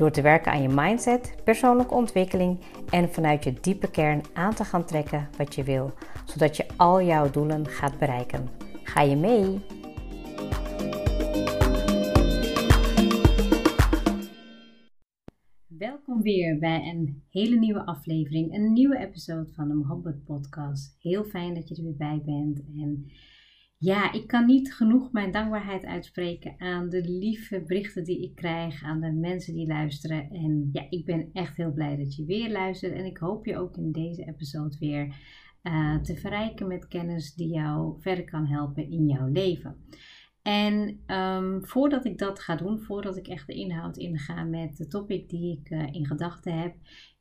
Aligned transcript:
Door 0.00 0.10
te 0.10 0.22
werken 0.22 0.52
aan 0.52 0.62
je 0.62 0.68
mindset, 0.68 1.34
persoonlijke 1.44 1.94
ontwikkeling 1.94 2.60
en 2.90 3.12
vanuit 3.12 3.44
je 3.44 3.52
diepe 3.60 3.90
kern 3.90 4.22
aan 4.32 4.54
te 4.54 4.64
gaan 4.64 4.84
trekken 4.84 5.28
wat 5.36 5.54
je 5.54 5.64
wil, 5.64 5.92
zodat 6.24 6.56
je 6.56 6.66
al 6.76 7.02
jouw 7.02 7.30
doelen 7.30 7.66
gaat 7.66 7.98
bereiken. 7.98 8.48
Ga 8.82 9.00
je 9.00 9.16
mee? 9.16 9.60
Welkom 15.66 16.22
weer 16.22 16.58
bij 16.58 16.88
een 16.88 17.22
hele 17.30 17.56
nieuwe 17.56 17.86
aflevering, 17.86 18.54
een 18.54 18.72
nieuwe 18.72 18.98
episode 18.98 19.52
van 19.52 19.68
de 19.68 19.74
Mohammed 19.74 20.24
Podcast. 20.24 20.96
Heel 21.00 21.24
fijn 21.24 21.54
dat 21.54 21.68
je 21.68 21.76
er 21.76 21.82
weer 21.82 21.96
bij 21.96 22.22
bent 22.24 22.62
en 22.78 23.10
ja, 23.82 24.12
ik 24.12 24.26
kan 24.26 24.46
niet 24.46 24.74
genoeg 24.74 25.12
mijn 25.12 25.30
dankbaarheid 25.30 25.84
uitspreken 25.84 26.54
aan 26.58 26.88
de 26.88 27.02
lieve 27.08 27.62
berichten 27.66 28.04
die 28.04 28.22
ik 28.22 28.34
krijg, 28.34 28.82
aan 28.82 29.00
de 29.00 29.12
mensen 29.12 29.54
die 29.54 29.66
luisteren. 29.66 30.30
En 30.30 30.68
ja, 30.72 30.86
ik 30.90 31.04
ben 31.04 31.30
echt 31.32 31.56
heel 31.56 31.72
blij 31.72 31.96
dat 31.96 32.14
je 32.14 32.24
weer 32.24 32.50
luistert. 32.50 32.92
En 32.92 33.04
ik 33.04 33.18
hoop 33.18 33.46
je 33.46 33.58
ook 33.58 33.76
in 33.76 33.92
deze 33.92 34.24
episode 34.24 34.76
weer 34.78 35.16
uh, 35.62 35.96
te 36.00 36.16
verrijken 36.16 36.66
met 36.66 36.88
kennis 36.88 37.34
die 37.34 37.48
jou 37.48 38.00
verder 38.00 38.24
kan 38.24 38.46
helpen 38.46 38.90
in 38.90 39.06
jouw 39.06 39.28
leven. 39.28 39.76
En 40.42 41.00
um, 41.06 41.66
voordat 41.66 42.04
ik 42.04 42.18
dat 42.18 42.40
ga 42.40 42.56
doen, 42.56 42.80
voordat 42.80 43.16
ik 43.16 43.28
echt 43.28 43.46
de 43.46 43.54
inhoud 43.54 43.96
inga 43.96 44.44
met 44.44 44.76
de 44.76 44.86
topic 44.86 45.28
die 45.28 45.58
ik 45.58 45.70
uh, 45.70 45.92
in 45.92 46.06
gedachten 46.06 46.58
heb, 46.58 46.74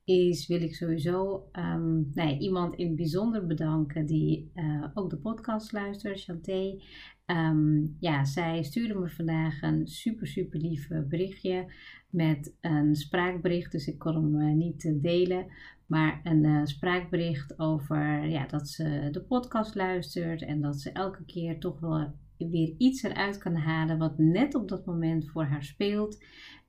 is 0.09 0.47
wil 0.47 0.61
ik 0.61 0.75
sowieso 0.75 1.49
um, 1.53 2.11
nou 2.13 2.37
iemand 2.37 2.75
in 2.75 2.87
het 2.87 2.95
bijzonder 2.95 3.47
bedanken 3.47 4.05
die 4.05 4.51
uh, 4.55 4.85
ook 4.93 5.09
de 5.09 5.17
podcast 5.17 5.71
luistert, 5.71 6.23
Chanté. 6.23 6.81
Um, 7.25 7.95
ja, 7.99 8.25
zij 8.25 8.63
stuurde 8.63 8.93
me 8.95 9.09
vandaag 9.09 9.61
een 9.61 9.87
super, 9.87 10.27
super 10.27 10.59
lief 10.59 10.87
berichtje 11.07 11.73
met 12.09 12.55
een 12.61 12.95
spraakbericht. 12.95 13.71
Dus 13.71 13.87
ik 13.87 13.99
kon 13.99 14.13
hem 14.13 14.35
uh, 14.35 14.55
niet 14.55 14.93
delen. 15.01 15.45
Maar 15.85 16.21
een 16.23 16.67
spraakbericht 16.67 17.59
over 17.59 18.27
ja, 18.27 18.45
dat 18.45 18.67
ze 18.67 19.07
de 19.11 19.21
podcast 19.21 19.75
luistert 19.75 20.41
en 20.41 20.61
dat 20.61 20.79
ze 20.79 20.91
elke 20.91 21.25
keer 21.25 21.59
toch 21.59 21.79
wel 21.79 22.13
weer 22.37 22.75
iets 22.77 23.03
eruit 23.03 23.37
kan 23.37 23.55
halen 23.55 23.97
wat 23.97 24.17
net 24.17 24.55
op 24.55 24.67
dat 24.67 24.85
moment 24.85 25.29
voor 25.29 25.43
haar 25.43 25.63
speelt. 25.63 26.23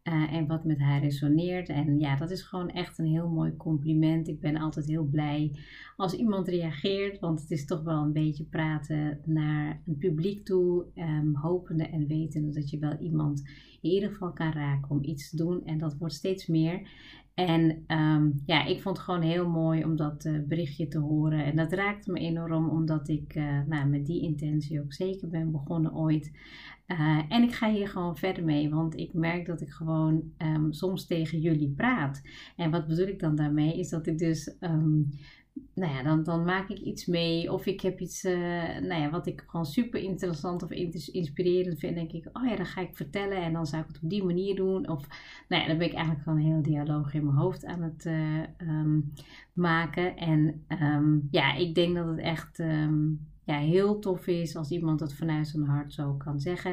Uh, 0.05 0.33
en 0.33 0.47
wat 0.47 0.65
met 0.65 0.79
haar 0.79 1.01
resoneert. 1.01 1.69
En 1.69 1.99
ja, 1.99 2.17
dat 2.17 2.31
is 2.31 2.43
gewoon 2.43 2.71
echt 2.71 2.99
een 2.99 3.07
heel 3.07 3.29
mooi 3.29 3.57
compliment. 3.57 4.29
Ik 4.29 4.41
ben 4.41 4.57
altijd 4.57 4.87
heel 4.87 5.05
blij 5.05 5.59
als 5.97 6.15
iemand 6.15 6.49
reageert, 6.49 7.19
want 7.19 7.41
het 7.41 7.51
is 7.51 7.67
toch 7.67 7.83
wel 7.83 8.03
een 8.03 8.13
beetje 8.13 8.45
praten 8.45 9.21
naar 9.25 9.83
een 9.87 9.99
publiek 9.99 10.45
toe, 10.45 10.87
um, 10.95 11.37
hopende 11.37 11.87
en 11.87 12.07
wetende 12.07 12.51
dat 12.53 12.71
je 12.71 12.79
wel 12.79 12.97
iemand 12.99 13.43
in 13.81 13.91
ieder 13.91 14.09
geval 14.09 14.33
kan 14.33 14.53
raken 14.53 14.91
om 14.91 15.05
iets 15.05 15.31
te 15.31 15.37
doen. 15.37 15.65
En 15.65 15.79
dat 15.79 15.97
wordt 15.99 16.15
steeds 16.15 16.47
meer. 16.47 16.89
En 17.47 17.85
um, 17.99 18.43
ja, 18.47 18.65
ik 18.65 18.83
vond 18.83 18.97
het 18.97 19.07
gewoon 19.07 19.23
heel 19.23 19.49
mooi 19.49 19.85
om 19.85 19.97
dat 19.97 20.25
uh, 20.25 20.39
berichtje 20.49 20.89
te 20.89 20.99
horen. 20.99 21.45
En 21.45 21.57
dat 21.57 21.73
raakte 21.73 22.13
me 22.13 22.19
enorm, 22.19 22.69
omdat 22.69 23.09
ik 23.09 23.35
uh, 23.35 23.61
nou, 23.67 23.89
met 23.89 24.07
die 24.07 24.23
intentie 24.23 24.81
ook 24.81 24.93
zeker 24.93 25.29
ben 25.29 25.51
begonnen 25.51 25.95
ooit. 25.95 26.33
Uh, 26.87 27.21
en 27.29 27.43
ik 27.43 27.53
ga 27.53 27.71
hier 27.71 27.89
gewoon 27.89 28.17
verder 28.17 28.45
mee, 28.45 28.71
want 28.71 28.97
ik 28.97 29.13
merk 29.13 29.47
dat 29.47 29.61
ik 29.61 29.71
gewoon 29.71 30.23
um, 30.39 30.73
soms 30.73 31.07
tegen 31.07 31.41
jullie 31.41 31.73
praat. 31.77 32.23
En 32.57 32.71
wat 32.71 32.87
bedoel 32.87 33.07
ik 33.07 33.21
dan 33.21 33.37
daarmee? 33.37 33.79
Is 33.79 33.89
dat 33.89 34.07
ik 34.07 34.19
dus 34.19 34.57
um, 34.61 35.09
nou 35.75 35.93
ja, 35.93 36.03
dan, 36.03 36.23
dan 36.23 36.45
maak 36.45 36.69
ik 36.69 36.79
iets 36.79 37.07
mee. 37.07 37.53
Of 37.53 37.67
ik 37.67 37.81
heb 37.81 38.01
iets 38.01 38.25
uh, 38.25 38.33
nou 38.79 39.01
ja, 39.01 39.11
wat 39.11 39.27
ik 39.27 39.45
gewoon 39.47 39.67
super 39.67 40.01
interessant 40.01 40.63
of 40.63 40.71
inspirerend 40.71 41.79
vind. 41.79 41.95
denk 41.95 42.13
ik, 42.13 42.29
oh 42.33 42.47
ja, 42.49 42.57
dan 42.57 42.67
ga 42.67 42.81
ik 42.81 42.97
vertellen. 42.97 43.43
En 43.43 43.53
dan 43.53 43.67
zou 43.67 43.83
ik 43.83 43.89
het 43.89 44.03
op 44.03 44.11
die 44.11 44.25
manier 44.25 44.57
doen. 44.57 44.89
Of 44.89 45.07
nou 45.49 45.63
ja, 45.63 45.69
dan 45.69 45.79
ben 45.79 45.87
ik 45.87 45.95
eigenlijk 45.95 46.25
gewoon 46.25 46.39
een 46.39 46.45
hele 46.45 46.61
dialoog 46.61 47.15
in 47.15 47.25
mijn 47.25 47.37
hoofd 47.37 47.65
aan 47.65 47.83
het 47.83 48.05
uh, 48.05 48.43
um, 48.59 49.13
maken. 49.53 50.17
En 50.17 50.65
um, 50.69 51.29
ja, 51.31 51.55
ik 51.55 51.75
denk 51.75 51.95
dat 51.95 52.07
het 52.07 52.19
echt 52.19 52.59
um, 52.59 53.29
ja, 53.51 53.59
heel 53.59 53.99
tof 53.99 54.27
is 54.27 54.57
als 54.57 54.71
iemand 54.71 54.99
dat 54.99 55.15
vanuit 55.15 55.49
zijn 55.49 55.65
hart 55.65 55.93
zo 55.93 56.15
kan 56.15 56.41
zeggen. 56.41 56.71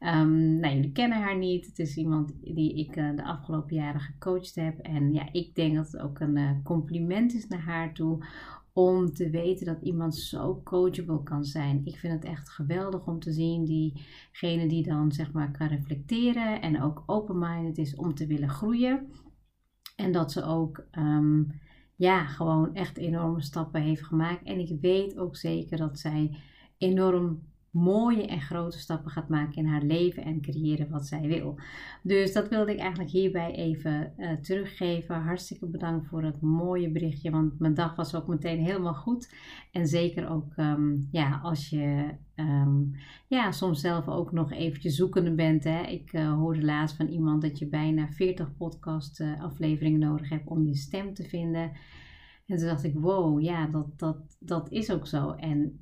Um, 0.00 0.58
nou, 0.60 0.74
jullie 0.74 0.92
kennen 0.92 1.22
haar 1.22 1.38
niet. 1.38 1.66
Het 1.66 1.78
is 1.78 1.96
iemand 1.96 2.32
die 2.42 2.74
ik 2.74 2.96
uh, 2.96 3.16
de 3.16 3.24
afgelopen 3.24 3.76
jaren 3.76 4.00
gecoacht 4.00 4.54
heb. 4.54 4.78
En 4.78 5.12
ja, 5.12 5.28
ik 5.32 5.54
denk 5.54 5.74
dat 5.74 5.92
het 5.92 6.00
ook 6.00 6.20
een 6.20 6.36
uh, 6.36 6.50
compliment 6.64 7.34
is 7.34 7.48
naar 7.48 7.60
haar 7.62 7.94
toe. 7.94 8.24
Om 8.72 9.12
te 9.12 9.30
weten 9.30 9.66
dat 9.66 9.82
iemand 9.82 10.16
zo 10.16 10.60
coachable 10.64 11.22
kan 11.22 11.44
zijn. 11.44 11.80
Ik 11.84 11.96
vind 11.96 12.12
het 12.12 12.24
echt 12.24 12.48
geweldig 12.48 13.06
om 13.06 13.18
te 13.18 13.32
zien. 13.32 13.64
Diegene 13.64 14.68
die 14.68 14.82
dan 14.82 15.12
zeg 15.12 15.32
maar 15.32 15.50
kan 15.50 15.66
reflecteren. 15.66 16.60
En 16.60 16.82
ook 16.82 17.02
open-minded 17.06 17.78
is 17.78 17.96
om 17.96 18.14
te 18.14 18.26
willen 18.26 18.48
groeien. 18.48 19.06
En 19.96 20.12
dat 20.12 20.32
ze 20.32 20.44
ook 20.44 20.86
um, 20.98 21.46
ja, 21.98 22.26
gewoon 22.26 22.74
echt 22.74 22.96
enorme 22.96 23.42
stappen 23.42 23.82
heeft 23.82 24.04
gemaakt. 24.04 24.44
En 24.44 24.58
ik 24.58 24.80
weet 24.80 25.18
ook 25.18 25.36
zeker 25.36 25.78
dat 25.78 25.98
zij 25.98 26.30
enorm 26.76 27.42
mooie 27.70 28.26
en 28.26 28.40
grote 28.40 28.78
stappen 28.78 29.10
gaat 29.10 29.28
maken 29.28 29.56
in 29.56 29.66
haar 29.66 29.82
leven 29.82 30.24
en 30.24 30.40
creëren 30.40 30.90
wat 30.90 31.06
zij 31.06 31.20
wil. 31.20 31.58
Dus 32.02 32.32
dat 32.32 32.48
wilde 32.48 32.72
ik 32.72 32.78
eigenlijk 32.78 33.10
hierbij 33.10 33.54
even 33.54 34.12
uh, 34.18 34.32
teruggeven. 34.32 35.14
Hartstikke 35.14 35.66
bedankt 35.66 36.06
voor 36.06 36.22
het 36.22 36.40
mooie 36.40 36.90
berichtje, 36.90 37.30
want 37.30 37.58
mijn 37.58 37.74
dag 37.74 37.96
was 37.96 38.14
ook 38.14 38.26
meteen 38.26 38.58
helemaal 38.58 38.94
goed. 38.94 39.34
En 39.72 39.86
zeker 39.86 40.28
ook 40.28 40.56
um, 40.56 41.08
ja, 41.10 41.40
als 41.42 41.68
je 41.68 42.14
um, 42.36 42.94
ja, 43.26 43.52
soms 43.52 43.80
zelf 43.80 44.08
ook 44.08 44.32
nog 44.32 44.52
eventjes 44.52 44.96
zoekende 44.96 45.34
bent. 45.34 45.64
Hè. 45.64 45.82
Ik 45.82 46.12
uh, 46.12 46.34
hoorde 46.34 46.64
laatst 46.64 46.96
van 46.96 47.08
iemand 47.08 47.42
dat 47.42 47.58
je 47.58 47.66
bijna 47.66 48.08
40 48.08 48.56
podcast 48.56 49.20
uh, 49.20 49.42
afleveringen 49.42 50.00
nodig 50.00 50.28
hebt 50.28 50.48
om 50.48 50.66
je 50.66 50.74
stem 50.74 51.14
te 51.14 51.24
vinden. 51.24 51.72
En 52.46 52.56
toen 52.56 52.66
dacht 52.66 52.84
ik, 52.84 52.94
wow, 52.94 53.40
ja, 53.40 53.66
dat, 53.66 53.98
dat, 53.98 54.36
dat 54.38 54.70
is 54.70 54.90
ook 54.90 55.06
zo. 55.06 55.30
En 55.32 55.80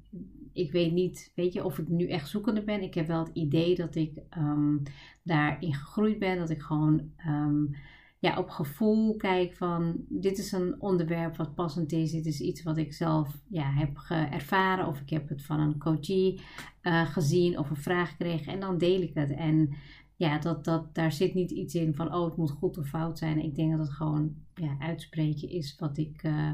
ik 0.57 0.73
weet 0.73 0.93
niet, 0.93 1.33
weet 1.35 1.53
je, 1.53 1.65
of 1.65 1.79
ik 1.79 1.89
nu 1.89 2.09
echt 2.09 2.29
zoekende 2.29 2.63
ben. 2.63 2.83
Ik 2.83 2.95
heb 2.95 3.07
wel 3.07 3.25
het 3.25 3.35
idee 3.35 3.75
dat 3.75 3.95
ik 3.95 4.13
um, 4.39 4.83
daarin 5.23 5.75
gegroeid 5.75 6.19
ben. 6.19 6.39
Dat 6.39 6.51
ik 6.51 6.63
gewoon 6.63 7.11
um, 7.27 7.77
ja, 8.19 8.39
op 8.39 8.49
gevoel 8.49 9.17
kijk 9.17 9.55
van, 9.55 10.05
dit 10.09 10.39
is 10.39 10.53
een 10.53 10.81
onderwerp 10.81 11.37
wat 11.37 11.55
passend 11.55 11.93
is. 11.93 12.11
Dit 12.11 12.27
is 12.27 12.41
iets 12.41 12.63
wat 12.63 12.77
ik 12.77 12.93
zelf 12.93 13.39
ja, 13.49 13.73
heb 13.73 13.99
ervaren. 14.33 14.87
Of 14.87 15.01
ik 15.01 15.11
heb 15.11 15.29
het 15.29 15.43
van 15.43 15.61
een 15.61 15.79
coachie 15.79 16.41
uh, 16.83 17.07
gezien 17.07 17.59
of 17.59 17.71
een 17.71 17.77
vraag 17.77 18.11
gekregen. 18.11 18.53
En 18.53 18.61
dan 18.61 18.79
deel 18.79 19.01
ik 19.01 19.15
het. 19.15 19.31
En 19.31 19.75
ja, 20.17 20.39
dat, 20.39 20.65
dat, 20.65 20.95
daar 20.95 21.13
zit 21.13 21.35
niet 21.35 21.51
iets 21.51 21.75
in 21.75 21.95
van, 21.95 22.15
oh, 22.15 22.25
het 22.25 22.37
moet 22.37 22.51
goed 22.51 22.79
of 22.79 22.89
fout 22.89 23.19
zijn. 23.19 23.45
Ik 23.45 23.55
denk 23.55 23.71
dat 23.71 23.81
het 23.81 23.97
gewoon 23.97 24.35
ja, 24.55 24.77
uitspreken 24.79 25.49
is 25.49 25.77
wat 25.79 25.99
ik 25.99 26.23
uh, 26.23 26.51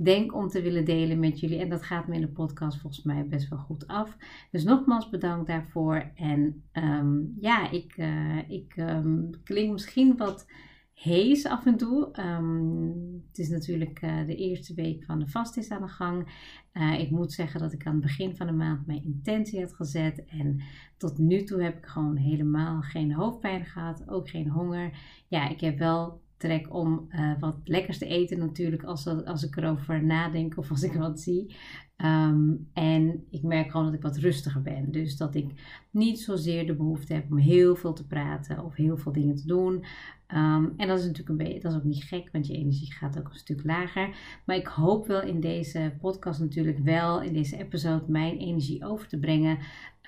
denk 0.00 0.34
om 0.34 0.48
te 0.48 0.62
willen 0.62 0.84
delen 0.84 1.18
met 1.18 1.40
jullie. 1.40 1.58
En 1.58 1.68
dat 1.68 1.82
gaat 1.82 2.08
me 2.08 2.14
in 2.14 2.20
de 2.20 2.28
podcast 2.28 2.80
volgens 2.80 3.02
mij 3.02 3.26
best 3.28 3.48
wel 3.48 3.58
goed 3.58 3.86
af. 3.86 4.16
Dus 4.50 4.64
nogmaals 4.64 5.08
bedankt 5.08 5.46
daarvoor. 5.46 6.10
En 6.14 6.62
um, 6.72 7.34
ja, 7.40 7.70
ik, 7.70 7.96
uh, 7.96 8.50
ik 8.50 8.76
um, 8.76 9.30
klink 9.44 9.72
misschien 9.72 10.16
wat 10.16 10.46
hees 10.94 11.46
af 11.46 11.66
en 11.66 11.76
toe. 11.76 12.20
Um, 12.20 13.24
het 13.28 13.38
is 13.38 13.48
natuurlijk 13.48 14.02
uh, 14.02 14.26
de 14.26 14.36
eerste 14.36 14.74
week 14.74 15.04
van 15.04 15.18
de 15.18 15.28
vast 15.28 15.56
is 15.56 15.70
aan 15.70 15.82
de 15.82 15.88
gang. 15.88 16.28
Uh, 16.72 17.00
ik 17.00 17.10
moet 17.10 17.32
zeggen 17.32 17.60
dat 17.60 17.72
ik 17.72 17.86
aan 17.86 17.92
het 17.92 18.02
begin 18.02 18.36
van 18.36 18.46
de 18.46 18.52
maand 18.52 18.86
mijn 18.86 19.04
intentie 19.04 19.60
had 19.60 19.74
gezet. 19.74 20.24
En 20.24 20.60
tot 20.96 21.18
nu 21.18 21.42
toe 21.42 21.62
heb 21.62 21.76
ik 21.76 21.86
gewoon 21.86 22.16
helemaal 22.16 22.80
geen 22.80 23.12
hoofdpijn 23.12 23.64
gehad. 23.64 24.08
Ook 24.08 24.28
geen 24.28 24.48
honger. 24.48 24.98
Ja, 25.28 25.48
ik 25.48 25.60
heb 25.60 25.78
wel 25.78 26.20
trek 26.38 26.74
om 26.74 27.06
uh, 27.10 27.32
wat 27.40 27.56
lekkers 27.64 27.98
te 27.98 28.06
eten 28.06 28.38
natuurlijk 28.38 28.84
als, 28.84 29.06
als 29.06 29.42
ik 29.42 29.56
erover 29.56 30.04
nadenk 30.04 30.56
of 30.56 30.70
als 30.70 30.82
ik 30.82 30.92
wat 30.92 31.20
zie. 31.20 31.56
Um, 32.04 32.68
en 32.72 33.24
ik 33.30 33.42
merk 33.42 33.70
gewoon 33.70 33.86
dat 33.86 33.94
ik 33.94 34.02
wat 34.02 34.16
rustiger 34.16 34.62
ben. 34.62 34.90
Dus 34.90 35.16
dat 35.16 35.34
ik 35.34 35.46
niet 35.90 36.20
zozeer 36.20 36.66
de 36.66 36.74
behoefte 36.74 37.14
heb 37.14 37.30
om 37.30 37.36
heel 37.36 37.76
veel 37.76 37.92
te 37.92 38.06
praten 38.06 38.64
of 38.64 38.74
heel 38.74 38.96
veel 38.96 39.12
dingen 39.12 39.34
te 39.34 39.46
doen. 39.46 39.84
Ehm, 40.26 40.66
en 40.76 40.88
dat 40.88 40.98
is 40.98 41.04
natuurlijk 41.04 41.28
een 41.28 41.36
beetje, 41.36 41.60
dat 41.60 41.72
is 41.72 41.78
ook 41.78 41.84
niet 41.84 42.04
gek, 42.04 42.28
want 42.32 42.46
je 42.46 42.54
energie 42.54 42.92
gaat 42.92 43.18
ook 43.18 43.28
een 43.28 43.38
stuk 43.38 43.64
lager. 43.64 44.16
Maar 44.44 44.56
ik 44.56 44.66
hoop 44.66 45.06
wel 45.06 45.22
in 45.22 45.40
deze 45.40 45.94
podcast 46.00 46.40
natuurlijk 46.40 46.78
wel, 46.78 47.22
in 47.22 47.32
deze 47.32 47.56
episode, 47.56 48.04
mijn 48.06 48.38
energie 48.38 48.84
over 48.84 49.08
te 49.08 49.18
brengen. 49.18 49.58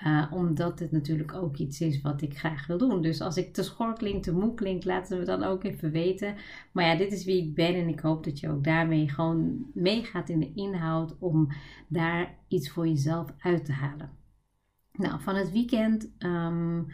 Uh, 0.05 0.25
omdat 0.31 0.79
het 0.79 0.91
natuurlijk 0.91 1.33
ook 1.33 1.57
iets 1.57 1.81
is 1.81 2.01
wat 2.01 2.21
ik 2.21 2.37
graag 2.37 2.67
wil 2.67 2.77
doen. 2.77 3.01
Dus 3.01 3.21
als 3.21 3.37
ik 3.37 3.53
te 3.53 3.63
schor 3.63 3.93
klink, 3.93 4.23
te 4.23 4.33
moe 4.33 4.53
klink, 4.53 4.83
laten 4.83 5.19
we 5.19 5.25
dan 5.25 5.43
ook 5.43 5.63
even 5.63 5.91
weten. 5.91 6.35
Maar 6.71 6.85
ja, 6.85 6.95
dit 6.95 7.11
is 7.11 7.25
wie 7.25 7.43
ik 7.43 7.55
ben 7.55 7.75
en 7.75 7.87
ik 7.87 7.99
hoop 7.99 8.23
dat 8.23 8.39
je 8.39 8.49
ook 8.49 8.63
daarmee 8.63 9.09
gewoon 9.09 9.65
meegaat 9.73 10.29
in 10.29 10.39
de 10.39 10.51
inhoud 10.53 11.15
om 11.19 11.51
daar 11.91 12.35
iets 12.47 12.69
voor 12.69 12.87
jezelf 12.87 13.33
uit 13.39 13.65
te 13.65 13.71
halen. 13.71 14.09
Nou, 14.91 15.21
van 15.21 15.35
het 15.35 15.51
weekend 15.51 16.11
um, 16.19 16.87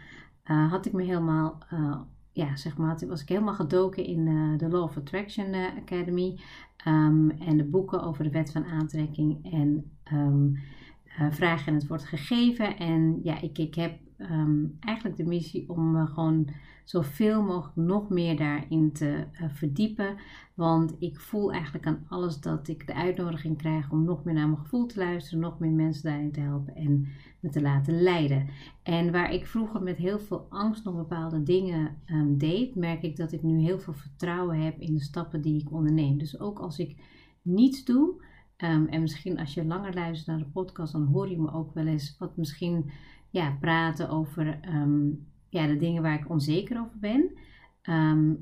uh, 0.45 0.71
had 0.71 0.85
ik 0.85 0.93
me 0.93 1.03
helemaal 1.03 1.57
uh, 1.73 1.99
ja, 2.31 2.55
zeg 2.55 2.77
maar, 2.77 2.99
was 3.07 3.21
ik 3.21 3.29
helemaal 3.29 3.53
gedoken 3.53 4.05
in 4.05 4.27
uh, 4.27 4.57
de 4.57 4.69
Law 4.69 4.83
of 4.83 4.97
Attraction 4.97 5.53
Academy 5.53 6.39
um, 6.87 7.31
en 7.31 7.57
de 7.57 7.63
boeken 7.63 8.03
over 8.03 8.23
de 8.23 8.29
wet 8.29 8.51
van 8.51 8.65
aantrekking 8.65 9.51
en 9.51 9.91
uh, 10.13 11.31
vragen 11.31 11.67
en 11.67 11.73
het 11.73 11.87
wordt 11.87 12.05
gegeven. 12.05 12.77
En 12.77 13.19
ja, 13.23 13.41
ik, 13.41 13.57
ik 13.57 13.75
heb 13.75 13.99
um, 14.17 14.77
eigenlijk 14.79 15.17
de 15.17 15.25
missie 15.25 15.69
om 15.69 15.91
me 15.91 16.07
gewoon 16.07 16.49
zoveel 16.83 17.43
mogelijk 17.43 17.75
nog 17.75 18.09
meer 18.09 18.37
daarin 18.37 18.91
te 18.91 19.23
verdiepen. 19.53 20.15
Want 20.53 20.95
ik 20.99 21.19
voel 21.19 21.51
eigenlijk 21.51 21.85
aan 21.85 22.05
alles 22.07 22.39
dat 22.39 22.67
ik 22.67 22.87
de 22.87 22.93
uitnodiging 22.93 23.57
krijg 23.57 23.91
om 23.91 24.03
nog 24.03 24.23
meer 24.23 24.33
naar 24.33 24.47
mijn 24.47 24.61
gevoel 24.61 24.85
te 24.85 24.99
luisteren, 24.99 25.39
nog 25.39 25.59
meer 25.59 25.71
mensen 25.71 26.03
daarin 26.03 26.31
te 26.31 26.39
helpen 26.39 26.75
en 26.75 27.07
me 27.39 27.49
te 27.49 27.61
laten 27.61 28.01
leiden. 28.01 28.47
En 28.83 29.11
waar 29.11 29.33
ik 29.33 29.47
vroeger 29.47 29.81
met 29.81 29.97
heel 29.97 30.19
veel 30.19 30.45
angst 30.49 30.83
nog 30.83 30.95
bepaalde 30.95 31.43
dingen 31.43 31.95
um, 32.05 32.37
deed, 32.37 32.75
merk 32.75 33.01
ik 33.01 33.15
dat 33.15 33.31
ik 33.31 33.43
nu 33.43 33.59
heel 33.59 33.79
veel 33.79 33.93
vertrouwen 33.93 34.59
heb 34.59 34.79
in 34.79 34.93
de 34.93 35.01
stappen 35.01 35.41
die 35.41 35.61
ik 35.61 35.71
onderneem. 35.71 36.17
Dus 36.17 36.39
ook 36.39 36.59
als 36.59 36.79
ik 36.79 36.97
niets 37.41 37.85
doe, 37.85 38.23
um, 38.57 38.87
en 38.87 39.01
misschien 39.01 39.39
als 39.39 39.53
je 39.53 39.65
langer 39.65 39.93
luistert 39.93 40.27
naar 40.27 40.37
de 40.37 40.51
podcast, 40.53 40.91
dan 40.91 41.05
hoor 41.05 41.29
je 41.29 41.39
me 41.39 41.51
ook 41.51 41.73
wel 41.73 41.85
eens 41.85 42.15
wat 42.19 42.37
misschien 42.37 42.91
ja, 43.29 43.57
praten 43.59 44.09
over 44.09 44.59
um, 44.69 45.27
ja, 45.49 45.67
de 45.67 45.77
dingen 45.77 46.01
waar 46.01 46.19
ik 46.19 46.29
onzeker 46.29 46.79
over 46.79 46.99
ben. 46.99 47.31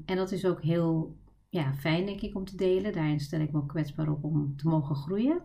en 0.06 0.16
dat 0.16 0.32
is 0.32 0.46
ook 0.46 0.62
heel 0.62 1.16
ja, 1.50 1.74
fijn, 1.74 2.06
denk 2.06 2.22
ik, 2.22 2.36
om 2.36 2.46
te 2.46 2.56
delen. 2.56 2.94
Daarin 2.94 3.20
stel 3.20 3.40
ik 3.40 3.52
me 3.52 3.58
ook 3.58 3.68
kwetsbaar 3.68 4.10
op 4.10 4.24
om 4.24 4.56
te 4.56 4.68
mogen 4.68 4.96
groeien. 4.96 5.42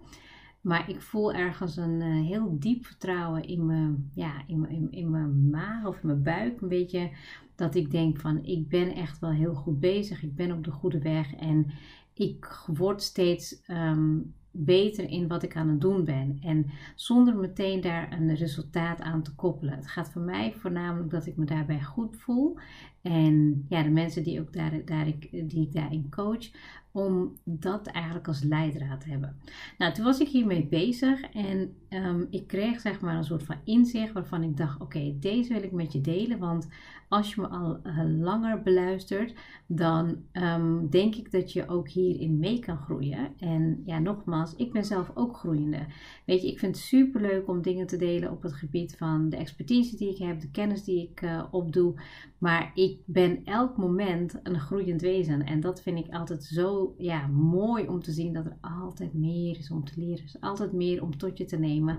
Maar 0.61 0.91
ik 0.91 1.03
voel 1.03 1.33
ergens 1.33 1.77
een 1.77 2.01
uh, 2.01 2.27
heel 2.27 2.57
diep 2.59 2.85
vertrouwen 2.85 3.45
in 3.45 3.67
mijn, 3.67 4.11
ja, 4.15 4.43
in, 4.47 4.69
in, 4.69 4.93
in 4.93 5.11
mijn 5.11 5.51
maag 5.51 5.87
of 5.87 6.01
in 6.01 6.07
mijn 6.07 6.23
buik. 6.23 6.61
Een 6.61 6.69
beetje 6.69 7.11
dat 7.55 7.75
ik 7.75 7.91
denk 7.91 8.19
van 8.19 8.45
ik 8.45 8.69
ben 8.69 8.95
echt 8.95 9.19
wel 9.19 9.31
heel 9.31 9.55
goed 9.55 9.81
bezig. 9.81 10.23
Ik 10.23 10.35
ben 10.35 10.53
op 10.53 10.65
de 10.65 10.71
goede 10.71 10.99
weg 10.99 11.35
en 11.35 11.67
ik 12.15 12.65
word 12.67 13.03
steeds 13.03 13.63
um, 13.69 14.35
beter 14.51 15.09
in 15.09 15.29
wat 15.29 15.43
ik 15.43 15.57
aan 15.57 15.69
het 15.69 15.81
doen 15.81 16.05
ben. 16.05 16.39
En 16.41 16.67
zonder 16.95 17.37
meteen 17.37 17.81
daar 17.81 18.13
een 18.13 18.35
resultaat 18.35 19.01
aan 19.01 19.23
te 19.23 19.35
koppelen. 19.35 19.75
Het 19.75 19.89
gaat 19.89 20.11
voor 20.11 20.23
mij 20.23 20.53
voornamelijk 20.53 21.11
dat 21.11 21.27
ik 21.27 21.37
me 21.37 21.45
daarbij 21.45 21.83
goed 21.83 22.17
voel. 22.17 22.59
En 23.03 23.67
ja, 23.69 23.83
de 23.83 23.91
mensen 23.91 24.23
die, 24.23 24.41
ook 24.41 24.53
daar, 24.53 24.85
daar 24.85 25.07
ik, 25.07 25.29
die 25.31 25.67
ik 25.67 25.73
daarin 25.73 26.11
coach, 26.11 26.51
om 26.93 27.37
dat 27.45 27.87
eigenlijk 27.87 28.29
als 28.29 28.43
leidraad 28.43 29.01
te 29.01 29.09
hebben. 29.09 29.37
Nou, 29.79 29.93
toen 29.93 30.05
was 30.05 30.21
ik 30.21 30.29
hiermee 30.29 30.67
bezig 30.67 31.23
en 31.23 31.75
um, 31.89 32.27
ik 32.31 32.47
kreeg 32.47 32.81
zeg 32.81 33.01
maar 33.01 33.17
een 33.17 33.25
soort 33.25 33.43
van 33.43 33.57
inzicht 33.65 34.13
waarvan 34.13 34.43
ik 34.43 34.57
dacht: 34.57 34.81
oké, 34.81 35.17
deze 35.21 35.53
wil 35.53 35.63
ik 35.63 35.73
met 35.73 35.93
je 35.93 36.01
delen. 36.01 36.39
Want 36.39 36.69
als 37.09 37.35
je 37.35 37.41
me 37.41 37.49
al 37.49 37.81
uh, 37.85 38.03
langer 38.19 38.63
beluistert, 38.63 39.35
dan 39.67 40.17
um, 40.33 40.91
denk 40.91 41.15
ik 41.15 41.31
dat 41.31 41.53
je 41.53 41.69
ook 41.69 41.89
hierin 41.89 42.39
mee 42.39 42.59
kan 42.59 42.77
groeien. 42.77 43.33
En 43.39 43.83
ja, 43.85 43.99
nogmaals, 43.99 44.55
ik 44.57 44.73
ben 44.73 44.85
zelf 44.85 45.11
ook 45.15 45.37
groeiende. 45.37 45.87
Weet 46.25 46.43
je, 46.43 46.49
ik 46.49 46.59
vind 46.59 46.77
het 46.77 46.85
super 46.85 47.21
leuk 47.21 47.49
om 47.49 47.63
dingen 47.63 47.87
te 47.87 47.97
delen 47.97 48.31
op 48.31 48.43
het 48.43 48.53
gebied 48.53 48.97
van 48.97 49.29
de 49.29 49.37
expertise 49.37 49.97
die 49.97 50.11
ik 50.11 50.19
heb, 50.19 50.41
de 50.41 50.51
kennis 50.51 50.85
die 50.85 51.03
ik 51.11 51.23
uh, 51.23 51.45
opdoe. 51.51 51.95
Maar 52.39 52.71
ik 52.75 52.99
ben 53.05 53.45
elk 53.45 53.77
moment 53.77 54.41
een 54.43 54.61
groeiend 54.61 55.01
wezen. 55.01 55.47
En 55.47 55.61
dat 55.61 55.83
vind 55.83 55.99
ik 55.99 56.15
altijd 56.15 56.45
zo 56.45 56.80
ja, 56.97 57.27
mooi 57.27 57.89
om 57.89 58.03
te 58.03 58.13
zien 58.13 58.33
dat 58.33 58.47
er 58.47 58.57
altijd 58.61 59.15
meer 59.15 59.59
is 59.59 59.71
om 59.71 59.85
te 59.85 59.93
leren. 59.97 60.19
Er 60.19 60.25
is 60.25 60.41
altijd 60.41 60.73
meer 60.73 61.03
om 61.03 61.17
tot 61.17 61.39
je 61.39 61.45
te 61.45 61.59
nemen. 61.59 61.97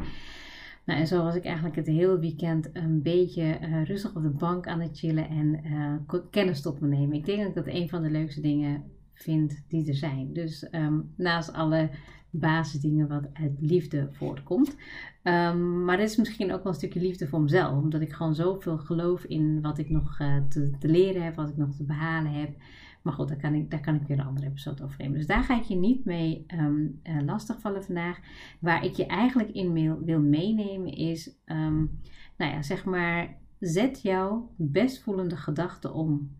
Nou, 0.86 1.00
en 1.00 1.07
zo 1.07 1.24
was 1.24 1.36
ik 1.36 1.45
eigenlijk 1.45 1.75
het 1.75 1.88
hele 1.88 2.19
weekend 2.19 2.69
een 2.74 3.01
beetje 3.01 3.60
uh, 3.62 3.83
rustig 3.83 4.16
op 4.16 4.22
de 4.22 4.30
bank 4.30 4.68
aan 4.68 4.80
het 4.80 4.98
chillen 4.98 5.30
en 5.30 5.66
uh, 5.66 6.19
kennis 6.30 6.62
tot 6.62 6.80
me 6.80 6.88
nemen. 6.88 7.18
Ik 7.18 7.25
denk 7.25 7.39
dat 7.39 7.48
ik 7.48 7.56
dat 7.56 7.74
een 7.74 7.89
van 7.89 8.01
de 8.01 8.10
leukste 8.10 8.42
dingen 8.42 8.83
vind 9.13 9.63
die 9.68 9.88
er 9.88 9.95
zijn. 9.95 10.33
Dus 10.33 10.68
um, 10.72 11.13
naast 11.16 11.54
alle 11.54 11.89
basisdingen 12.31 13.07
wat 13.07 13.30
uit 13.33 13.51
liefde 13.60 14.07
voortkomt. 14.12 14.75
Um, 15.24 15.86
maar 15.86 15.98
dit 15.98 16.10
is 16.10 16.16
misschien 16.16 16.54
ook 16.54 16.63
wel 16.63 16.72
een 16.72 16.78
stukje 16.78 17.00
liefde 17.00 17.28
voor 17.28 17.42
mezelf. 17.42 17.83
Omdat 17.83 18.01
ik 18.01 18.13
gewoon 18.13 18.36
zoveel 18.36 18.78
geloof 18.78 19.24
in 19.24 19.62
wat 19.62 19.78
ik 19.78 19.89
nog 19.89 20.19
uh, 20.19 20.36
te, 20.50 20.78
leren 20.81 21.24
heb, 21.24 21.36
wat 21.36 21.50
ik 21.50 21.57
nog 21.57 21.75
te 21.75 21.83
behalen 21.83 22.31
heb. 22.31 22.56
Maar 23.01 23.13
goed, 23.13 23.28
daar 23.28 23.38
kan 23.38 23.54
ik, 23.54 23.72
daar 23.72 23.80
kan 23.80 23.95
ik 23.95 24.07
weer 24.07 24.19
een 24.19 24.25
andere 24.25 24.48
episode 24.48 24.83
over 24.83 24.95
nemen. 24.98 25.18
Dus 25.18 25.28
daar 25.28 25.44
ga 25.44 25.57
ik 25.57 25.63
je 25.63 25.75
niet 25.75 26.06
mee 26.06 26.45
um, 26.48 27.00
uh, 27.04 27.22
lastigvallen 27.22 27.83
vandaag. 27.83 28.19
Waar 28.60 28.86
ik 28.86 28.95
je 28.95 29.06
eigenlijk 29.06 29.50
in 29.50 29.74
wil, 29.74 30.00
wil 30.00 30.19
meenemen 30.19 30.94
is, 30.94 31.36
um, 31.45 32.00
nou 32.38 32.51
ja, 32.51 32.62
zeg 32.62 32.86
maar, 32.86 33.36
zet 33.60 34.01
jouw 34.01 34.51
bestvoelende 34.56 35.38
gedachten 35.38 35.94
om. 35.94 36.39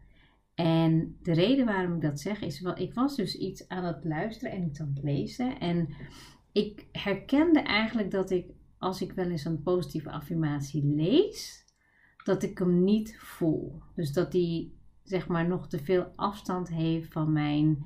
En 0.56 1.18
de 1.22 1.34
reden 1.34 1.66
waarom 1.66 1.96
ik 1.96 2.02
dat 2.02 2.20
zeg 2.20 2.42
is, 2.42 2.62
wel, 2.62 2.78
ik 2.78 2.94
was 2.94 3.16
dus 3.16 3.36
iets 3.36 3.68
aan 3.68 3.84
het 3.84 4.04
luisteren 4.04 4.52
en 4.52 4.64
iets 4.64 4.82
aan 4.82 4.92
het 4.94 5.04
lezen. 5.04 5.60
En 5.60 5.90
ik 6.52 6.88
herkende 6.92 7.60
eigenlijk 7.60 8.12
dat 8.12 8.30
ik, 8.30 8.46
als 8.78 9.02
ik 9.02 9.12
wel 9.12 9.30
eens 9.30 9.46
een 9.46 9.62
positieve 9.62 10.12
affirmatie 10.12 10.86
lees, 10.86 11.66
dat 12.24 12.44
ik 12.44 12.58
hem 12.58 12.84
niet 12.84 13.18
voel. 13.20 13.82
Dus 13.96 14.14
dat 14.14 14.32
die 14.32 14.80
zeg 15.04 15.28
maar 15.28 15.48
nog 15.48 15.68
te 15.68 15.80
veel 15.80 16.12
afstand 16.16 16.70
heeft 16.70 17.12
van 17.12 17.32
mijn, 17.32 17.84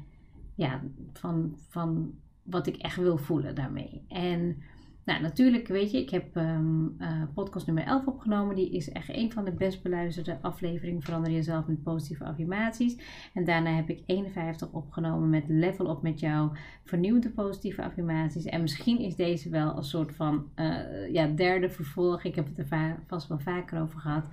ja, 0.56 0.84
van, 1.14 1.58
van 1.70 2.14
wat 2.44 2.68
ik 2.68 2.76
echt 2.76 2.98
wil 2.98 3.18
voelen 3.18 3.56
daarmee. 3.56 4.06
En 4.08 4.58
nou, 5.06 5.22
natuurlijk, 5.22 5.68
weet 5.68 5.92
je, 5.92 5.98
ik 5.98 6.10
heb 6.10 6.36
um, 6.36 6.96
uh, 7.00 7.24
podcast 7.34 7.66
nummer 7.66 7.84
11 7.84 8.06
opgenomen. 8.06 8.56
Die 8.56 8.72
is 8.72 8.90
echt 8.90 9.10
een 9.10 9.32
van 9.32 9.46
de 9.46 9.52
best 9.52 9.84
beluisterde 9.84 10.38
afleveringen. 10.42 11.02
Verander 11.02 11.32
jezelf 11.32 11.68
met 11.68 11.84
positieve 11.84 12.24
affirmaties. 12.24 12.98
En 13.34 13.44
daarna 13.44 13.70
heb 13.70 13.90
ik 13.90 14.04
51 14.06 14.72
opgenomen 14.72 15.30
met 15.30 15.44
Level 15.48 15.90
Up 15.90 16.02
met 16.02 16.20
jou. 16.20 16.58
Vernieuwde 16.84 17.30
positieve 17.30 17.84
affirmaties. 17.84 18.46
En 18.46 18.62
misschien 18.62 19.00
is 19.00 19.16
deze 19.16 19.50
wel 19.50 19.78
een 19.78 19.84
soort 19.84 20.16
van 20.16 20.50
uh, 20.56 21.14
ja, 21.14 21.28
derde 21.28 21.70
vervolg. 21.70 22.24
Ik 22.24 22.36
heb 22.36 22.48
het 22.48 22.58
er 22.58 22.98
vast 23.08 23.28
wel 23.28 23.40
vaker 23.40 23.82
over 23.82 24.00
gehad. 24.00 24.30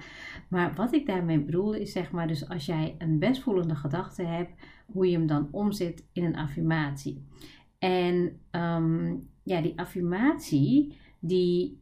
Maar 0.48 0.74
wat 0.74 0.92
ik 0.92 1.06
daarmee 1.06 1.40
bedoel 1.40 1.72
is 1.74 1.92
zeg 1.92 2.10
maar, 2.10 2.26
dus 2.26 2.48
als 2.48 2.66
jij 2.66 2.94
een 2.98 3.18
bestvoelende 3.18 3.74
gedachte 3.74 4.22
hebt, 4.22 4.52
hoe 4.86 5.06
je 5.06 5.16
hem 5.16 5.26
dan 5.26 5.48
omzet 5.50 6.04
in 6.12 6.24
een 6.24 6.36
affirmatie. 6.36 7.26
En 7.78 8.40
um, 8.50 9.30
ja, 9.42 9.60
die 9.60 9.78
affirmatie 9.78 10.98
die 11.20 11.80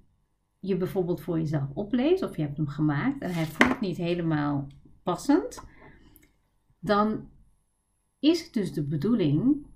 je 0.58 0.76
bijvoorbeeld 0.76 1.20
voor 1.20 1.38
jezelf 1.38 1.68
opleest 1.74 2.22
of 2.22 2.36
je 2.36 2.42
hebt 2.42 2.56
hem 2.56 2.68
gemaakt 2.68 3.22
en 3.22 3.34
hij 3.34 3.46
voelt 3.46 3.80
niet 3.80 3.96
helemaal 3.96 4.66
passend, 5.02 5.64
dan 6.78 7.28
is 8.18 8.44
het 8.44 8.52
dus 8.52 8.72
de 8.72 8.82
bedoeling 8.82 9.66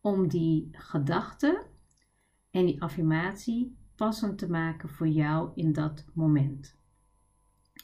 om 0.00 0.28
die 0.28 0.68
gedachte 0.72 1.66
en 2.50 2.66
die 2.66 2.82
affirmatie 2.82 3.76
passend 3.96 4.38
te 4.38 4.50
maken 4.50 4.88
voor 4.88 5.08
jou 5.08 5.50
in 5.54 5.72
dat 5.72 6.04
moment. 6.12 6.76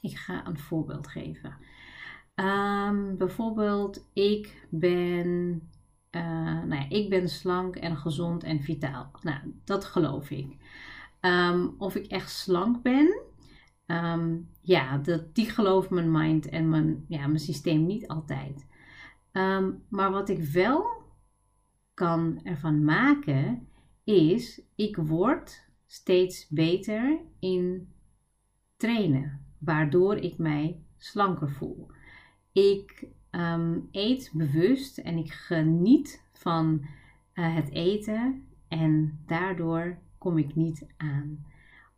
Ik 0.00 0.16
ga 0.16 0.46
een 0.46 0.58
voorbeeld 0.58 1.06
geven. 1.06 1.56
Um, 2.34 3.16
bijvoorbeeld, 3.16 4.08
ik 4.12 4.66
ben 4.70 5.62
uh, 6.10 6.22
nou 6.64 6.74
ja, 6.74 6.88
ik 6.88 7.10
ben 7.10 7.28
slank 7.28 7.76
en 7.76 7.96
gezond 7.96 8.42
en 8.42 8.60
vitaal. 8.60 9.10
Nou, 9.22 9.38
dat 9.64 9.84
geloof 9.84 10.30
ik. 10.30 10.56
Um, 11.20 11.74
of 11.78 11.94
ik 11.94 12.06
echt 12.06 12.30
slank 12.30 12.82
ben, 12.82 13.22
um, 13.86 14.50
ja, 14.60 14.98
dat, 14.98 15.34
die 15.34 15.50
gelooft 15.50 15.90
mijn 15.90 16.10
mind 16.10 16.48
en 16.48 16.68
mijn, 16.68 17.04
ja, 17.08 17.26
mijn 17.26 17.38
systeem 17.38 17.86
niet 17.86 18.08
altijd. 18.08 18.66
Um, 19.32 19.82
maar 19.88 20.10
wat 20.10 20.28
ik 20.28 20.44
wel 20.44 20.86
kan 21.94 22.40
ervan 22.42 22.84
maken, 22.84 23.68
is 24.04 24.62
ik 24.74 24.96
word 24.96 25.70
steeds 25.86 26.48
beter 26.48 27.20
in 27.38 27.92
trainen, 28.76 29.46
waardoor 29.58 30.16
ik 30.16 30.38
mij 30.38 30.84
slanker 30.96 31.50
voel. 31.50 31.90
Ik 32.52 33.08
um, 33.36 33.88
eet 33.90 34.30
bewust 34.32 34.98
en 34.98 35.18
ik 35.18 35.32
geniet 35.32 36.22
van 36.32 36.80
uh, 37.34 37.54
het 37.54 37.70
eten 37.70 38.46
en 38.68 39.18
daardoor 39.26 39.98
kom 40.18 40.38
ik 40.38 40.54
niet 40.54 40.86
aan. 40.96 41.46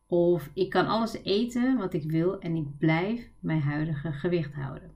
Of 0.06 0.50
ik 0.54 0.70
kan 0.70 0.86
alles 0.86 1.22
eten 1.22 1.76
wat 1.76 1.94
ik 1.94 2.10
wil 2.10 2.40
en 2.40 2.56
ik 2.56 2.78
blijf 2.78 3.30
mijn 3.38 3.62
huidige 3.62 4.12
gewicht 4.12 4.54
houden. 4.54 4.90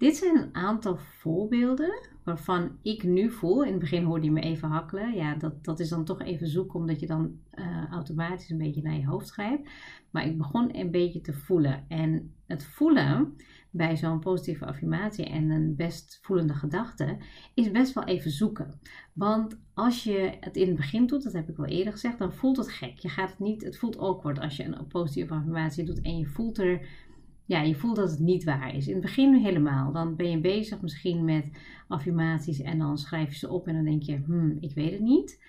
Dit 0.00 0.16
zijn 0.16 0.36
een 0.36 0.54
aantal 0.54 0.96
voorbeelden 0.96 2.08
waarvan 2.24 2.78
ik 2.82 3.02
nu 3.02 3.30
voel. 3.30 3.64
In 3.64 3.70
het 3.70 3.80
begin 3.80 4.04
hoorde 4.04 4.24
je 4.24 4.30
me 4.30 4.40
even 4.40 4.68
hakkelen. 4.68 5.14
Ja, 5.14 5.34
dat, 5.34 5.64
dat 5.64 5.80
is 5.80 5.88
dan 5.88 6.04
toch 6.04 6.22
even 6.22 6.48
zoeken, 6.48 6.80
omdat 6.80 7.00
je 7.00 7.06
dan 7.06 7.38
uh, 7.54 7.90
automatisch 7.90 8.50
een 8.50 8.58
beetje 8.58 8.82
naar 8.82 8.96
je 8.96 9.06
hoofd 9.06 9.30
grijpt. 9.30 9.68
Maar 10.10 10.26
ik 10.26 10.38
begon 10.38 10.76
een 10.76 10.90
beetje 10.90 11.20
te 11.20 11.32
voelen. 11.32 11.84
En 11.88 12.34
het 12.46 12.64
voelen 12.64 13.36
bij 13.70 13.96
zo'n 13.96 14.20
positieve 14.20 14.66
affirmatie 14.66 15.24
en 15.24 15.50
een 15.50 15.76
best 15.76 16.18
voelende 16.22 16.54
gedachte 16.54 17.18
is 17.54 17.70
best 17.70 17.92
wel 17.92 18.04
even 18.04 18.30
zoeken. 18.30 18.80
Want 19.12 19.60
als 19.74 20.04
je 20.04 20.36
het 20.40 20.56
in 20.56 20.66
het 20.66 20.76
begin 20.76 21.06
doet, 21.06 21.22
dat 21.22 21.32
heb 21.32 21.48
ik 21.48 21.56
wel 21.56 21.66
eerder 21.66 21.92
gezegd, 21.92 22.18
dan 22.18 22.32
voelt 22.32 22.56
het 22.56 22.70
gek. 22.70 22.98
Je 22.98 23.08
gaat 23.08 23.30
het 23.30 23.38
niet, 23.38 23.64
het 23.64 23.78
voelt 23.78 23.98
awkward 23.98 24.40
als 24.40 24.56
je 24.56 24.64
een 24.64 24.86
positieve 24.86 25.34
affirmatie 25.34 25.84
doet 25.84 26.00
en 26.00 26.18
je 26.18 26.26
voelt 26.26 26.58
er 26.58 27.08
ja, 27.50 27.60
je 27.60 27.74
voelt 27.74 27.96
dat 27.96 28.10
het 28.10 28.18
niet 28.18 28.44
waar 28.44 28.74
is. 28.74 28.86
In 28.86 28.92
het 28.92 29.02
begin 29.02 29.34
helemaal. 29.34 29.92
Dan 29.92 30.16
ben 30.16 30.30
je 30.30 30.40
bezig 30.40 30.80
misschien 30.80 31.24
met 31.24 31.50
affirmaties 31.88 32.60
en 32.60 32.78
dan 32.78 32.98
schrijf 32.98 33.30
je 33.30 33.38
ze 33.38 33.48
op 33.48 33.66
en 33.66 33.74
dan 33.74 33.84
denk 33.84 34.02
je, 34.02 34.22
hmm, 34.24 34.56
ik 34.60 34.74
weet 34.74 34.92
het 34.92 35.00
niet. 35.00 35.44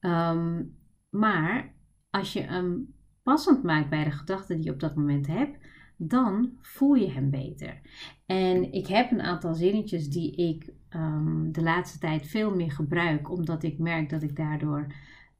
Ehm, 0.00 0.62
maar 1.10 1.74
als 2.10 2.32
je 2.32 2.40
hem 2.40 2.94
passend 3.22 3.62
maakt 3.62 3.90
bij 3.90 4.04
de 4.04 4.10
gedachten 4.10 4.56
die 4.56 4.64
je 4.64 4.72
op 4.72 4.80
dat 4.80 4.96
moment 4.96 5.26
hebt, 5.26 5.58
dan 5.96 6.52
voel 6.60 6.94
je 6.94 7.10
hem 7.10 7.30
beter. 7.30 7.80
En 8.26 8.72
ik 8.72 8.86
heb 8.86 9.10
een 9.10 9.22
aantal 9.22 9.54
zinnetjes 9.54 10.08
die 10.08 10.34
ik 10.34 10.72
ehm, 10.88 11.52
de 11.52 11.62
laatste 11.62 11.98
tijd 11.98 12.26
veel 12.26 12.54
meer 12.54 12.72
gebruik, 12.72 13.30
omdat 13.30 13.62
ik 13.62 13.78
merk 13.78 14.10
dat 14.10 14.22
ik 14.22 14.36
daardoor 14.36 14.86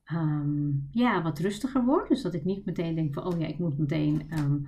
Ehm, 0.06 0.70
ja, 0.90 1.22
wat 1.22 1.38
rustiger 1.38 1.84
word. 1.84 2.08
Dus 2.08 2.22
dat 2.22 2.34
ik 2.34 2.44
niet 2.44 2.64
meteen 2.64 2.94
denk 2.94 3.14
van, 3.14 3.24
oh 3.24 3.40
ja, 3.40 3.46
ik 3.46 3.58
moet 3.58 3.78
meteen 3.78 4.30
ehm, 4.30 4.58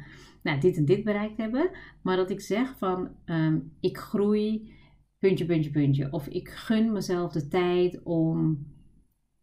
nou, 0.43 0.61
dit 0.61 0.77
en 0.77 0.85
dit 0.85 1.05
bereikt 1.05 1.37
hebben. 1.37 1.71
Maar 2.03 2.17
dat 2.17 2.31
ik 2.31 2.41
zeg 2.41 2.79
van, 2.79 3.09
um, 3.27 3.73
ik 3.81 3.99
groei, 3.99 4.73
puntje, 5.19 5.47
puntje, 5.47 5.71
puntje. 5.71 6.13
Of 6.13 6.27
ik 6.27 6.49
gun 6.49 6.93
mezelf 6.93 7.33
de 7.33 7.49
tijd 7.49 8.03
om 8.03 8.67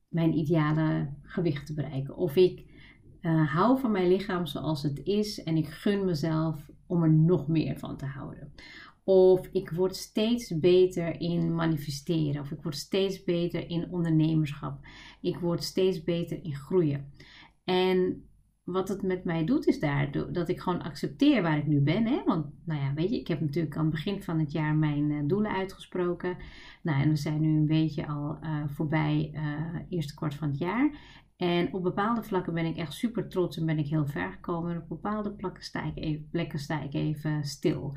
mijn 0.08 0.38
ideale 0.38 1.14
gewicht 1.22 1.66
te 1.66 1.74
bereiken. 1.74 2.16
Of 2.16 2.36
ik 2.36 2.66
uh, 3.22 3.54
hou 3.54 3.80
van 3.80 3.92
mijn 3.92 4.08
lichaam 4.08 4.46
zoals 4.46 4.84
het 4.84 5.02
is 5.04 5.44
en 5.44 5.58
ik 5.58 5.68
gun 5.68 6.06
mezelf 6.06 6.70
om 6.88 7.04
er 7.04 7.12
nog 7.12 7.48
meer 7.48 7.80
van 7.80 7.98
te 7.98 8.06
houden. 8.06 8.54
Of 9.06 9.48
ik 9.52 9.70
word 9.70 9.96
steeds 9.96 10.60
beter 10.60 11.20
in 11.20 11.56
manifesteren. 11.56 12.42
Of 12.42 12.52
ik 12.52 12.62
word 12.62 12.76
steeds 12.76 13.24
beter 13.24 13.70
in 13.70 13.92
ondernemerschap. 13.92 14.80
Ik 15.22 15.38
word 15.38 15.64
steeds 15.64 16.04
beter 16.04 16.44
in 16.44 16.56
groeien. 16.56 17.14
En 17.64 18.24
wat 18.64 18.88
het 18.88 19.02
met 19.02 19.24
mij 19.24 19.46
doet 19.46 19.68
is 19.68 19.80
daar 19.80 20.32
dat 20.32 20.50
ik 20.50 20.60
gewoon 20.60 20.82
accepteer 20.82 21.42
waar 21.42 21.58
ik 21.58 21.68
nu 21.68 21.82
ben. 21.82 22.06
Hè? 22.06 22.24
Want 22.26 22.46
nou 22.64 22.82
ja, 22.82 22.94
weet 22.94 23.10
je, 23.10 23.20
ik 23.20 23.28
heb 23.28 23.40
natuurlijk 23.40 23.78
aan 23.78 23.86
het 23.86 23.94
begin 23.94 24.24
van 24.24 24.40
het 24.40 24.52
jaar 24.52 24.76
mijn 24.76 25.10
uh, 25.10 25.22
doelen 25.26 25.52
uitgesproken. 25.52 26.38
Nou, 26.84 27.02
en 27.02 27.10
we 27.10 27.16
zijn 27.16 27.42
nu 27.42 27.58
een 27.58 27.68
beetje 27.68 28.08
al 28.08 28.38
uh, 28.44 28.64
voorbij 28.68 29.32
uh, 29.34 29.80
eerste 29.90 30.14
kwart 30.14 30.36
van 30.36 30.50
het 30.50 30.58
jaar. 30.58 30.98
En 31.36 31.74
op 31.74 31.84
bepaalde 31.84 32.24
vlakken 32.24 32.54
ben 32.54 32.66
ik 32.66 32.78
echt 32.78 32.94
super 32.94 33.28
trots 33.28 33.58
en 33.58 33.66
ben 33.66 33.80
ik 33.80 33.88
heel 33.88 34.06
ver 34.06 34.32
gekomen. 34.32 34.72
En 34.72 34.82
op 34.82 34.90
bepaalde 34.90 35.32
plekken 35.32 35.64
sta 35.64 35.84
ik 35.84 35.98
even, 35.98 36.28
plekken 36.32 36.60
sta 36.60 36.82
ik 36.82 36.94
even 36.94 37.44
stil. 37.44 37.94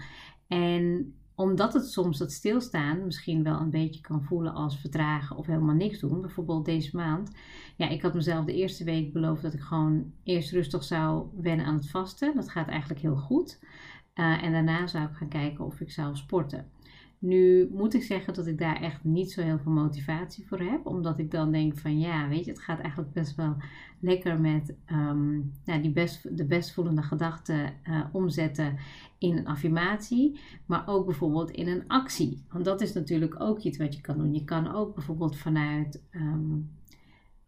En 0.49 1.15
omdat 1.35 1.73
het 1.73 1.91
soms 1.91 2.19
dat 2.19 2.33
stilstaan 2.33 3.05
misschien 3.05 3.43
wel 3.43 3.61
een 3.61 3.71
beetje 3.71 4.01
kan 4.01 4.23
voelen 4.23 4.55
als 4.55 4.81
vertragen 4.81 5.37
of 5.37 5.47
helemaal 5.47 5.75
niks 5.75 5.99
doen. 5.99 6.21
Bijvoorbeeld 6.21 6.65
deze 6.65 6.97
maand. 6.97 7.31
Ja, 7.77 7.89
ik 7.89 8.03
had 8.03 8.15
mezelf 8.15 8.45
de 8.45 8.55
eerste 8.55 8.85
week 8.85 9.13
beloofd 9.13 9.43
dat 9.43 9.53
ik 9.53 9.61
gewoon 9.61 10.13
eerst 10.23 10.51
rustig 10.51 10.85
zou 10.85 11.27
wennen 11.41 11.67
aan 11.67 11.75
het 11.75 11.91
vasten. 11.91 12.35
Dat 12.35 12.51
gaat 12.51 12.69
eigenlijk 12.69 13.01
heel 13.01 13.17
goed. 13.17 13.59
Uh, 14.15 14.43
en 14.43 14.53
daarna 14.53 14.87
zou 14.87 15.05
ik 15.09 15.15
gaan 15.17 15.29
kijken 15.29 15.65
of 15.65 15.81
ik 15.81 15.91
zou 15.91 16.17
sporten. 16.17 16.71
Nu 17.19 17.69
moet 17.73 17.95
ik 17.95 18.03
zeggen 18.03 18.35
dat 18.35 18.47
ik 18.47 18.59
daar 18.59 18.81
echt 18.81 19.05
niet 19.05 19.33
zo 19.33 19.43
heel 19.43 19.59
veel 19.59 19.73
motivatie 19.73 20.47
voor 20.47 20.59
heb. 20.59 20.87
Omdat 20.87 21.19
ik 21.19 21.31
dan 21.31 21.53
denk 21.53 21.79
van 21.79 21.99
ja, 21.99 22.29
weet 22.29 22.45
je, 22.45 22.51
het 22.51 22.61
gaat 22.61 22.81
eigenlijk 22.81 23.13
best 23.13 23.35
wel 23.35 23.57
lekker 24.01 24.41
met 24.41 24.75
um, 24.93 25.53
nou, 25.65 25.83
die 25.83 25.93
best, 25.93 26.37
de 26.37 26.47
best 26.47 26.73
voelende 26.73 27.03
gedachten 27.03 27.73
uh, 27.89 28.05
omzetten 28.13 28.77
in 29.19 29.37
een 29.37 29.47
affirmatie. 29.47 30.41
Maar 30.67 30.83
ook 30.87 31.07
bijvoorbeeld 31.07 31.51
in 31.51 31.69
een 31.69 31.87
actie. 31.87 32.45
Want 32.49 32.65
dat 32.65 32.81
is 32.81 32.93
natuurlijk 32.93 33.41
ook 33.41 33.59
iets 33.59 33.79
wat 33.79 33.95
je 33.95 34.01
kan 34.01 34.19
doen. 34.19 34.35
Je 34.35 34.45
kan 34.45 34.75
ook 34.75 34.95
bijvoorbeeld 34.95 35.37
vanuit 35.37 36.03
um, 36.11 36.71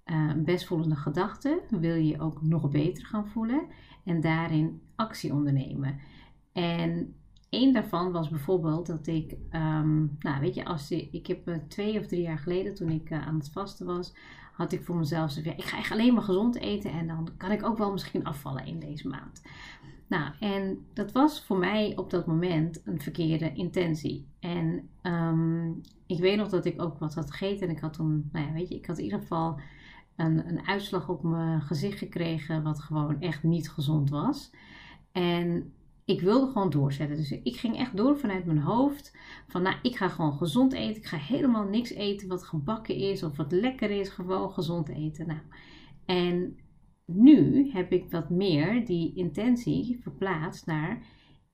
uh, 0.05 0.33
best 0.37 0.67
voelende 0.67 0.97
gedachten 0.97 1.61
wil 1.81 1.95
je 1.95 2.21
ook 2.21 2.43
nog 2.43 2.71
beter 2.71 3.07
gaan 3.07 3.27
voelen. 3.27 3.67
En 4.05 4.21
daarin 4.21 4.81
actie 4.97 5.33
ondernemen. 5.33 5.99
En 6.53 7.15
Eén 7.51 7.73
daarvan 7.73 8.13
was 8.13 8.29
bijvoorbeeld 8.29 8.87
dat 8.87 9.07
ik, 9.07 9.37
um, 9.53 10.17
nou 10.19 10.41
weet 10.41 10.55
je, 10.55 10.65
als 10.65 10.91
ik, 10.91 11.27
heb 11.27 11.61
twee 11.69 11.99
of 11.99 12.07
drie 12.07 12.23
jaar 12.23 12.39
geleden 12.39 12.75
toen 12.75 12.91
ik 12.91 13.11
uh, 13.11 13.27
aan 13.27 13.35
het 13.35 13.51
vasten 13.51 13.87
was, 13.87 14.15
had 14.53 14.73
ik 14.73 14.85
voor 14.85 14.97
mezelf 14.97 15.31
zo, 15.31 15.41
ik 15.41 15.65
ga 15.65 15.79
echt 15.79 15.93
alleen 15.93 16.15
maar 16.15 16.23
gezond 16.23 16.57
eten 16.57 16.91
en 16.91 17.07
dan 17.07 17.29
kan 17.37 17.51
ik 17.51 17.65
ook 17.65 17.79
wel 17.79 17.93
misschien 17.93 18.25
afvallen 18.25 18.67
in 18.67 18.79
deze 18.79 19.09
maand. 19.09 19.43
Nou, 20.07 20.33
en 20.41 20.87
dat 20.93 21.13
was 21.13 21.45
voor 21.45 21.59
mij 21.59 21.93
op 21.97 22.11
dat 22.11 22.27
moment 22.27 22.81
een 22.85 23.01
verkeerde 23.01 23.53
intentie. 23.53 24.27
En 24.41 24.89
um, 25.03 25.81
ik 26.07 26.19
weet 26.19 26.37
nog 26.37 26.49
dat 26.49 26.65
ik 26.65 26.83
ook 26.83 26.99
wat 26.99 27.15
had 27.15 27.31
gegeten 27.31 27.69
en 27.69 27.75
ik 27.75 27.81
had 27.81 27.93
toen, 27.93 28.29
nou 28.33 28.47
ja, 28.47 28.53
weet 28.53 28.69
je, 28.69 28.75
ik 28.75 28.87
had 28.87 28.99
in 28.99 29.05
ieder 29.05 29.21
geval 29.21 29.61
een, 30.17 30.49
een 30.49 30.67
uitslag 30.67 31.09
op 31.09 31.23
mijn 31.23 31.61
gezicht 31.61 31.99
gekregen 31.99 32.63
wat 32.63 32.81
gewoon 32.81 33.21
echt 33.21 33.43
niet 33.43 33.71
gezond 33.71 34.11
was. 34.11 34.51
En 35.13 35.73
ik 36.05 36.21
wilde 36.21 36.53
gewoon 36.53 36.71
doorzetten. 36.71 37.17
Dus 37.17 37.31
ik 37.31 37.57
ging 37.57 37.79
echt 37.79 37.97
door 37.97 38.19
vanuit 38.19 38.45
mijn 38.45 38.59
hoofd. 38.59 39.17
Van 39.49 39.63
nou, 39.63 39.77
ik 39.83 39.97
ga 39.97 40.09
gewoon 40.09 40.33
gezond 40.33 40.73
eten. 40.73 41.03
Ik 41.03 41.07
ga 41.07 41.17
helemaal 41.17 41.65
niks 41.65 41.91
eten 41.91 42.29
wat 42.29 42.45
gebakken 42.45 42.95
is 42.95 43.23
of 43.23 43.37
wat 43.37 43.53
lekker 43.53 43.91
is. 43.91 44.09
Gewoon 44.09 44.51
gezond 44.51 44.89
eten. 44.89 45.27
Nou, 45.27 45.41
en 46.07 46.59
nu 47.07 47.71
heb 47.73 47.93
ik 47.93 48.11
wat 48.11 48.31
meer 48.31 48.87
die 48.87 49.15
intentie 49.15 49.99
verplaatst 50.03 50.67
naar 50.67 51.03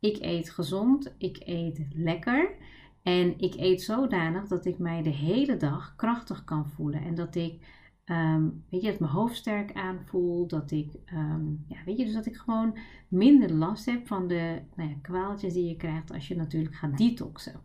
ik 0.00 0.16
eet 0.20 0.50
gezond, 0.50 1.14
ik 1.18 1.36
eet 1.44 1.86
lekker. 1.92 2.56
En 3.02 3.38
ik 3.38 3.54
eet 3.54 3.82
zodanig 3.82 4.46
dat 4.46 4.64
ik 4.64 4.78
mij 4.78 5.02
de 5.02 5.10
hele 5.10 5.56
dag 5.56 5.96
krachtig 5.96 6.44
kan 6.44 6.66
voelen. 6.66 7.02
En 7.02 7.14
dat 7.14 7.34
ik 7.34 7.75
Um, 8.10 8.64
weet 8.70 8.82
je, 8.82 8.90
dat 8.90 9.00
mijn 9.00 9.12
hoofd 9.12 9.36
sterk 9.36 9.72
aanvoel. 9.72 10.46
Dat 10.46 10.70
ik, 10.70 10.92
um, 11.12 11.64
ja, 11.68 11.76
weet 11.84 11.98
je, 11.98 12.04
dus 12.04 12.14
dat 12.14 12.26
ik 12.26 12.36
gewoon 12.36 12.78
minder 13.08 13.52
last 13.52 13.86
heb 13.86 14.06
van 14.06 14.26
de 14.26 14.62
nou 14.76 14.90
ja, 14.90 14.96
kwaaltjes 15.02 15.52
die 15.52 15.68
je 15.68 15.76
krijgt 15.76 16.12
als 16.12 16.28
je 16.28 16.36
natuurlijk 16.36 16.74
gaat 16.74 16.98
detoxen. 16.98 17.60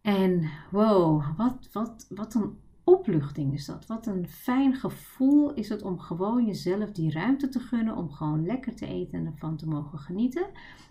En 0.00 0.50
wow, 0.70 1.36
wat, 1.36 1.68
wat, 1.72 2.06
wat 2.08 2.34
een 2.34 2.58
opluchting 2.84 3.52
is 3.52 3.64
dat. 3.64 3.86
Wat 3.86 4.06
een 4.06 4.28
fijn 4.28 4.74
gevoel 4.74 5.54
is 5.54 5.68
het 5.68 5.82
om 5.82 5.98
gewoon 5.98 6.46
jezelf 6.46 6.92
die 6.92 7.12
ruimte 7.12 7.48
te 7.48 7.60
gunnen. 7.60 7.96
Om 7.96 8.10
gewoon 8.10 8.46
lekker 8.46 8.74
te 8.74 8.86
eten 8.86 9.18
en 9.18 9.26
ervan 9.26 9.56
te 9.56 9.68
mogen 9.68 9.98
genieten. 9.98 10.46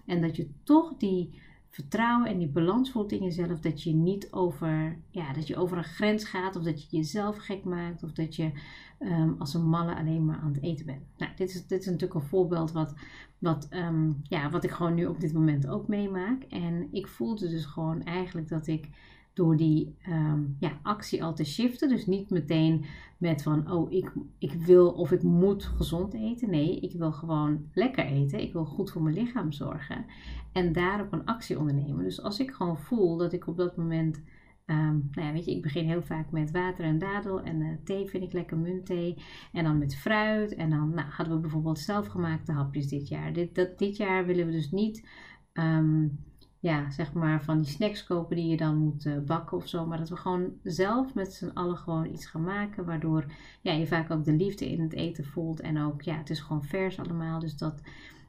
En 0.06 0.22
dat 0.22 0.36
je 0.36 0.50
toch 0.64 0.98
die 0.98 1.42
vertrouwen 1.76 2.28
en 2.30 2.38
die 2.38 2.48
balans 2.48 2.92
voelt 2.92 3.12
in 3.12 3.24
jezelf. 3.24 3.60
Dat 3.60 3.84
je 3.84 3.94
niet 3.94 4.32
over, 4.32 4.98
ja, 5.10 5.34
dat 5.34 5.48
je 5.48 5.56
over 5.56 5.78
een 5.78 5.84
grens 5.84 6.24
gaat 6.24 6.56
of 6.56 6.64
dat 6.64 6.82
je 6.84 6.98
jezelf 6.98 7.38
gek 7.38 7.64
maakt 7.64 8.04
of 8.04 8.12
dat 8.12 8.36
je 8.36 8.52
ehm, 9.00 9.32
als 9.40 9.54
een 9.54 9.70
malle 9.70 9.96
alleen 9.96 10.26
maar 10.26 10.38
aan 10.38 10.54
het 10.54 10.64
eten 10.64 10.86
bent. 10.86 11.02
Nou, 11.18 11.32
dit 11.36 11.50
is, 11.50 11.68
dit 11.68 11.80
is 11.80 11.86
natuurlijk 11.86 12.14
een 12.14 12.22
voorbeeld 12.22 12.72
wat, 12.72 12.94
wat, 13.40 13.68
ehm, 13.70 14.12
ja, 14.24 14.50
wat 14.50 14.64
ik 14.64 14.72
gewoon 14.72 14.94
nu 14.94 15.06
op 15.06 15.20
dit 15.20 15.34
moment 15.34 15.68
ook 15.68 15.88
meemaak. 15.88 16.44
En 16.44 16.88
ik 16.92 17.08
voelde 17.08 17.50
dus 17.50 17.66
gewoon 17.66 18.04
eigenlijk 18.04 18.48
dat 18.48 18.68
ik 18.68 18.90
door 19.36 19.58
die 19.58 19.96
ehm, 20.02 20.44
ja, 20.60 20.80
actie 20.82 21.24
al 21.24 21.34
te 21.34 21.44
shiften. 21.44 21.90
Dus 21.90 22.06
niet 22.06 22.30
meteen 22.30 22.86
met 23.18 23.44
van, 23.44 23.72
oh, 23.72 23.92
ik, 23.92 24.12
ik 24.38 24.52
wil 24.52 24.90
of 24.92 25.12
ik 25.12 25.24
moet 25.24 25.64
gezond 25.64 26.14
eten. 26.14 26.50
Nee, 26.50 26.80
ik 26.80 26.98
wil 26.98 27.12
gewoon 27.12 27.70
lekker 27.74 28.06
eten. 28.06 28.42
Ik 28.42 28.54
wil 28.54 28.66
goed 28.66 28.92
voor 28.92 29.02
mijn 29.02 29.16
lichaam 29.16 29.52
zorgen. 29.52 30.06
En 30.52 30.74
daarop 30.74 31.14
een 31.14 31.26
actie 31.26 31.60
ondernemen. 31.60 32.04
Dus 32.04 32.22
als 32.22 32.40
ik 32.40 32.52
gewoon 32.52 32.78
voel 32.78 33.18
dat 33.18 33.34
ik 33.34 33.48
op 33.48 33.58
dat 33.58 33.78
moment... 33.78 34.24
Um, 34.66 35.10
nou 35.12 35.28
ja, 35.28 35.34
weet 35.34 35.46
je, 35.46 35.56
ik 35.56 35.62
begin 35.62 35.88
heel 35.88 36.04
vaak 36.04 36.32
met 36.32 36.52
water 36.52 36.86
en 36.86 37.00
dadel 37.00 37.42
en 37.42 37.62
uh, 37.62 37.76
thee 37.84 38.08
vind 38.08 38.24
ik 38.24 38.34
lekker, 38.34 38.58
muntthee. 38.58 39.18
En 39.52 39.64
dan 39.64 39.78
met 39.78 39.96
fruit. 39.96 40.56
En 40.56 40.70
dan 40.70 40.90
nou, 40.90 41.10
hadden 41.10 41.36
we 41.36 41.42
bijvoorbeeld 41.42 41.80
zelfgemaakte 41.80 42.52
hapjes 42.52 42.88
dit 42.88 43.08
jaar. 43.08 43.34
Dit, 43.34 43.56
dat, 43.56 43.78
dit 43.78 43.98
jaar 43.98 44.26
willen 44.26 44.46
we 44.46 44.52
dus 44.52 44.72
niet... 44.72 45.08
Um, 45.54 46.20
ja, 46.66 46.92
zeg 46.92 47.14
maar 47.14 47.44
van 47.44 47.62
die 47.62 47.72
snacks 47.72 48.04
kopen 48.04 48.36
die 48.36 48.48
je 48.48 48.58
dan 48.58 48.78
moet 48.78 49.06
uh, 49.06 49.18
bakken 49.20 49.58
of 49.58 49.68
zo. 49.68 49.86
Maar 49.86 49.98
dat 49.98 50.10
we 50.10 50.16
gewoon 50.16 50.54
zelf 50.64 51.14
met 51.14 51.34
z'n 51.34 51.52
allen 51.54 51.78
gewoon 51.78 52.06
iets 52.06 52.26
gaan 52.26 52.44
maken. 52.44 52.86
Waardoor 52.86 53.26
ja, 53.62 53.72
je 53.72 53.88
vaak 53.88 54.12
ook 54.12 54.26
de 54.26 54.34
liefde 54.34 54.72
in 54.72 54.82
het 54.82 54.94
eten 54.94 55.26
voelt. 55.26 55.60
En 55.60 55.82
ook, 55.82 56.02
ja, 56.02 56.18
het 56.18 56.30
is 56.30 56.40
gewoon 56.40 56.64
vers 56.64 57.00
allemaal. 57.00 57.40
Dus 57.40 57.58
dat, 57.58 57.82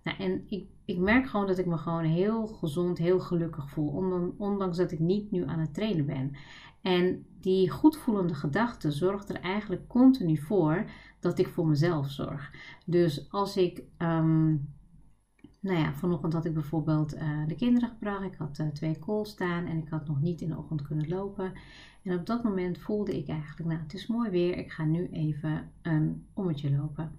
nou, 0.04 0.18
en 0.18 0.44
ik, 0.48 0.66
ik 0.84 0.98
merk 0.98 1.26
gewoon 1.26 1.46
dat 1.46 1.58
ik 1.58 1.66
me 1.66 1.76
gewoon 1.76 2.04
heel 2.04 2.46
gezond, 2.46 2.98
heel 2.98 3.20
gelukkig 3.20 3.70
voel. 3.70 3.88
Ondanks 4.38 4.76
dat 4.76 4.92
ik 4.92 4.98
niet 4.98 5.30
nu 5.30 5.46
aan 5.46 5.60
het 5.60 5.74
trainen 5.74 6.06
ben. 6.06 6.32
En 6.82 7.26
die 7.40 7.70
goedvoelende 7.70 8.34
gedachte 8.34 8.90
zorgt 8.90 9.28
er 9.28 9.40
eigenlijk 9.40 9.88
continu 9.88 10.36
voor 10.36 10.84
dat 11.20 11.38
ik 11.38 11.48
voor 11.48 11.66
mezelf 11.66 12.10
zorg. 12.10 12.52
Dus 12.86 13.30
als 13.30 13.56
ik... 13.56 13.82
Um, 13.98 14.74
nou 15.66 15.78
ja, 15.78 15.94
vanochtend 15.94 16.32
had 16.32 16.44
ik 16.44 16.54
bijvoorbeeld 16.54 17.10
de 17.46 17.54
kinderen 17.56 17.88
gebracht. 17.88 18.24
Ik 18.24 18.34
had 18.38 18.60
twee 18.72 18.98
calls 18.98 19.30
staan 19.30 19.66
en 19.66 19.78
ik 19.78 19.88
had 19.88 20.06
nog 20.06 20.20
niet 20.20 20.40
in 20.40 20.48
de 20.48 20.56
ochtend 20.56 20.82
kunnen 20.82 21.08
lopen. 21.08 21.52
En 22.02 22.18
op 22.18 22.26
dat 22.26 22.42
moment 22.42 22.78
voelde 22.78 23.18
ik 23.18 23.28
eigenlijk, 23.28 23.68
nou 23.68 23.82
het 23.82 23.94
is 23.94 24.06
mooi 24.06 24.30
weer, 24.30 24.56
ik 24.56 24.72
ga 24.72 24.84
nu 24.84 25.08
even 25.08 25.70
een 25.82 26.26
ommetje 26.34 26.70
lopen. 26.70 27.12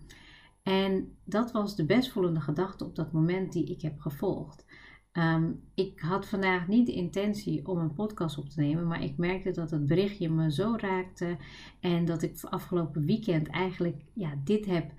En 0.63 1.17
dat 1.23 1.51
was 1.51 1.75
de 1.75 1.85
best 1.85 2.11
voelende 2.11 2.39
gedachte 2.39 2.85
op 2.85 2.95
dat 2.95 3.11
moment 3.11 3.53
die 3.53 3.65
ik 3.65 3.81
heb 3.81 3.99
gevolgd. 3.99 4.65
Ehm, 5.11 5.51
ik 5.73 5.99
had 5.99 6.27
vandaag 6.27 6.67
niet 6.67 6.85
de 6.85 6.93
intentie 6.93 7.67
om 7.67 7.77
een 7.77 7.93
podcast 7.93 8.37
op 8.37 8.49
te 8.49 8.59
nemen, 8.59 8.87
maar 8.87 9.03
ik 9.03 9.17
merkte 9.17 9.51
dat 9.51 9.71
het 9.71 9.85
berichtje 9.85 10.29
me 10.29 10.51
zo 10.51 10.75
raakte 10.77 11.37
en 11.79 12.05
dat 12.05 12.21
ik 12.21 12.37
afgelopen 12.41 13.05
weekend 13.05 13.47
eigenlijk 13.47 14.01
ja, 14.13 14.33
dit 14.43 14.65
heb 14.65 14.91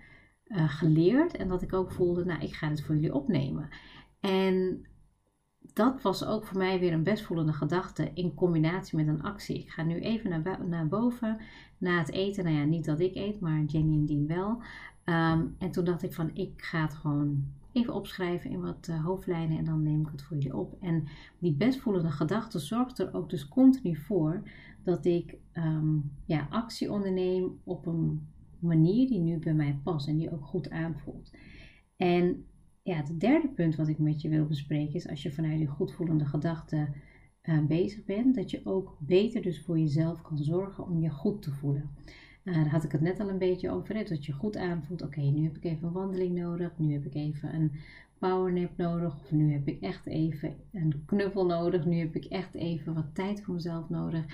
uh, 0.49 0.69
geleerd 0.69 1.37
en 1.37 1.49
dat 1.49 1.63
ik 1.63 1.73
ook 1.73 1.91
voelde, 1.91 2.25
nou 2.25 2.41
ik 2.41 2.55
ga 2.55 2.69
het 2.69 2.83
voor 2.83 2.95
jullie 2.95 3.15
opnemen. 3.15 3.69
En 4.21 4.87
dat 5.73 6.03
was 6.03 6.25
ook 6.25 6.45
voor 6.45 6.59
mij 6.59 6.79
weer 6.79 6.93
een 6.93 7.03
best 7.03 7.23
voelende 7.25 7.53
gedachte 7.53 8.11
in 8.15 8.35
combinatie 8.35 8.97
met 8.97 9.07
een 9.07 9.23
actie. 9.23 9.59
Ik 9.59 9.71
ga 9.71 9.83
nu 9.83 10.01
even 10.01 10.31
naar, 10.31 10.67
naar 10.67 10.89
boven 10.89 11.39
na 11.79 11.99
het 11.99 12.11
eten. 12.11 12.45
Nou 12.45 12.57
ja, 12.57 12.65
niet 12.65 12.85
dat 12.85 13.01
ik 13.01 13.15
eet, 13.15 13.41
maar 13.41 13.65
Jenny 13.65 13.95
en 13.95 14.07
Dien 14.07 14.27
wel. 14.27 14.63
Ehm, 15.05 15.47
en 15.59 15.71
toen 15.71 15.85
dacht 15.85 16.03
ik 16.03 16.13
van, 16.13 16.31
ik 16.35 16.63
ga 16.63 16.83
het 16.83 16.95
gewoon 16.95 17.45
even 17.73 17.95
opschrijven 17.95 18.51
in 18.51 18.61
wat 18.61 18.87
uh, 18.91 19.05
hoofdlijnen 19.05 19.59
en 19.59 19.65
dan 19.65 19.83
neem 19.83 20.01
ik 20.01 20.09
het 20.13 20.23
voor 20.23 20.37
jullie 20.37 20.57
op. 20.57 20.77
En 20.81 21.05
die 21.39 21.53
bestvoelende 21.53 22.11
gedachte 22.11 22.59
zorgt 22.59 22.99
er 22.99 23.15
ook 23.15 23.31
dus 23.31 23.49
continu 23.49 23.97
voor 23.97 24.43
dat 24.83 25.05
ik 25.05 25.37
ehm, 25.53 25.97
ja, 26.25 26.47
actie 26.51 26.93
onderneem 26.93 27.61
op 27.65 27.87
een 27.87 28.27
manier 28.61 29.09
die 29.09 29.21
nu 29.21 29.39
bij 29.39 29.55
mij 29.55 29.81
past 29.83 30.09
en 30.09 30.17
die 30.17 30.33
ook 30.33 30.45
goed 30.45 30.71
aanvoelt. 30.71 31.31
En 31.97 32.45
ja, 32.83 32.97
het 32.97 33.21
derde 33.21 33.49
punt 33.49 33.77
wat 33.77 33.89
ik 33.89 33.99
met 33.99 34.23
je 34.23 34.29
wil 34.29 34.47
bespreken 34.47 34.95
is 34.95 35.09
als 35.09 35.23
je 35.23 35.33
vanuit 35.33 35.59
die 35.59 35.67
goedvoelende 35.67 36.27
gedachte 36.27 36.89
uh, 37.43 37.67
bezig 37.67 38.05
bent, 38.05 38.35
dat 38.35 38.51
je 38.51 38.61
ook 38.65 38.97
beter 39.01 39.43
dus 39.43 39.63
voor 39.63 39.79
jezelf 39.79 40.23
kan 40.23 40.39
zorgen 40.39 40.87
om 40.87 41.01
je 41.01 41.11
goed 41.11 41.43
te 41.43 41.51
voelen. 41.51 41.91
Uh, 42.45 42.55
daar 42.55 42.71
had 42.71 42.85
ik 42.85 42.93
het 42.93 43.01
net 43.01 43.21
al 43.21 43.29
een 43.29 43.39
beetje 43.39 43.71
over, 43.71 44.09
dat 44.09 44.27
je 44.27 44.33
goed 44.33 44.57
aanvoelt. 44.57 45.03
Oké, 45.03 45.21
nu 45.21 45.45
heb 45.45 45.57
ik 45.57 45.65
even 45.65 45.87
een 45.87 45.93
wandeling 45.93 46.35
nodig, 46.35 46.79
nu 46.79 46.93
heb 46.93 47.05
ik 47.05 47.15
even 47.15 47.55
een 47.55 47.73
powernap 48.19 48.77
nodig, 48.77 49.21
of 49.21 49.33
nu 49.33 49.53
heb 49.53 49.69
ik 49.69 49.81
echt 49.81 50.07
even 50.07 50.57
een 50.73 51.03
knuffel 51.07 51.47
nodig, 51.47 51.87
nu 51.87 51.99
heb 51.99 52.17
ik 52.17 52.25
echt 52.25 52.55
even 52.55 52.95
wat 52.95 53.15
tijd 53.15 53.43
voor 53.43 53.55
mezelf 53.55 53.89
nodig. 53.89 54.25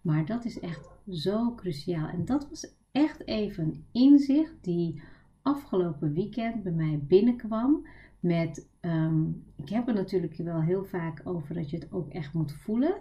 Maar 0.00 0.26
dat 0.26 0.44
is 0.44 0.60
echt 0.60 0.88
zo 1.08 1.54
cruciaal. 1.54 2.08
En 2.08 2.24
dat 2.24 2.48
was 2.48 2.74
echt 2.94 3.26
even 3.26 3.64
een 3.64 3.84
inzicht 3.92 4.54
die 4.60 5.02
afgelopen 5.42 6.12
weekend 6.12 6.62
bij 6.62 6.72
mij 6.72 7.00
binnenkwam. 7.02 7.86
Met, 8.20 8.68
ehm, 8.80 9.28
ik 9.56 9.68
heb 9.68 9.86
het 9.86 9.96
natuurlijk 9.96 10.36
wel 10.36 10.62
heel 10.62 10.84
vaak 10.84 11.20
over 11.24 11.54
dat 11.54 11.70
je 11.70 11.76
het 11.76 11.92
ook 11.92 12.08
echt 12.08 12.32
moet 12.32 12.52
voelen. 12.52 12.94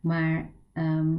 Maar 0.00 0.50
ehm, 0.72 1.16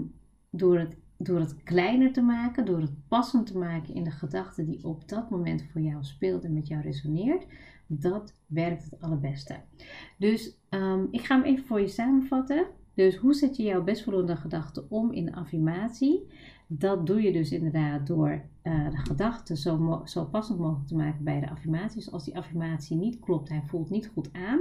door 0.50 0.80
het 0.80 0.98
door 1.24 1.40
het 1.40 1.64
kleiner 1.64 2.14
te 2.14 2.22
maken, 2.22 2.66
door 2.66 2.82
het 2.82 3.08
passend 3.08 3.48
te 3.48 3.58
maken 3.58 3.94
in 3.94 4.04
de 4.04 4.12
gedachte 4.12 4.66
die 4.66 4.84
op 4.84 5.08
dat 5.08 5.30
moment 5.30 5.64
voor 5.72 5.82
jou 5.82 6.04
speelt 6.04 6.44
en 6.44 6.54
met 6.54 6.68
jou 6.68 6.82
resoneert, 6.82 7.46
dat 7.88 8.34
werkt 8.46 8.84
het 8.84 9.02
allerbeste. 9.02 9.56
Dus 10.18 10.58
um, 10.70 11.08
ik 11.12 11.22
ga 11.22 11.36
hem 11.36 11.46
even 11.46 11.66
voor 11.66 11.82
je 11.82 11.88
samenvatten. 11.88 12.68
Dus 12.94 13.16
hoe 13.16 13.34
zet 13.34 13.56
je 13.56 13.64
jouw 13.64 13.84
bestvoelende 13.84 14.36
gedachten 14.36 14.92
om 14.92 15.12
in 15.12 15.34
affirmatie? 15.34 16.28
Dat 16.74 17.08
doe 17.08 17.22
je 17.22 17.32
dus 17.32 17.52
inderdaad 17.52 18.08
door 18.08 18.42
uh, 18.64 18.90
de 18.90 18.98
gedachte 18.98 19.58
zo, 19.58 20.02
zo 20.06 20.26
passend 20.26 20.60
mogelijk 20.60 20.88
te 20.88 20.96
maken 20.96 21.24
bij 21.24 21.40
de 21.40 21.50
affirmaties. 21.50 22.12
Als 22.12 22.24
die 22.26 22.38
affirmatie 22.38 22.98
niet 22.98 23.20
klopt, 23.20 23.50
hij 23.50 23.62
voelt 23.66 23.90
niet 23.90 24.08
goed 24.14 24.30
aan, 24.34 24.60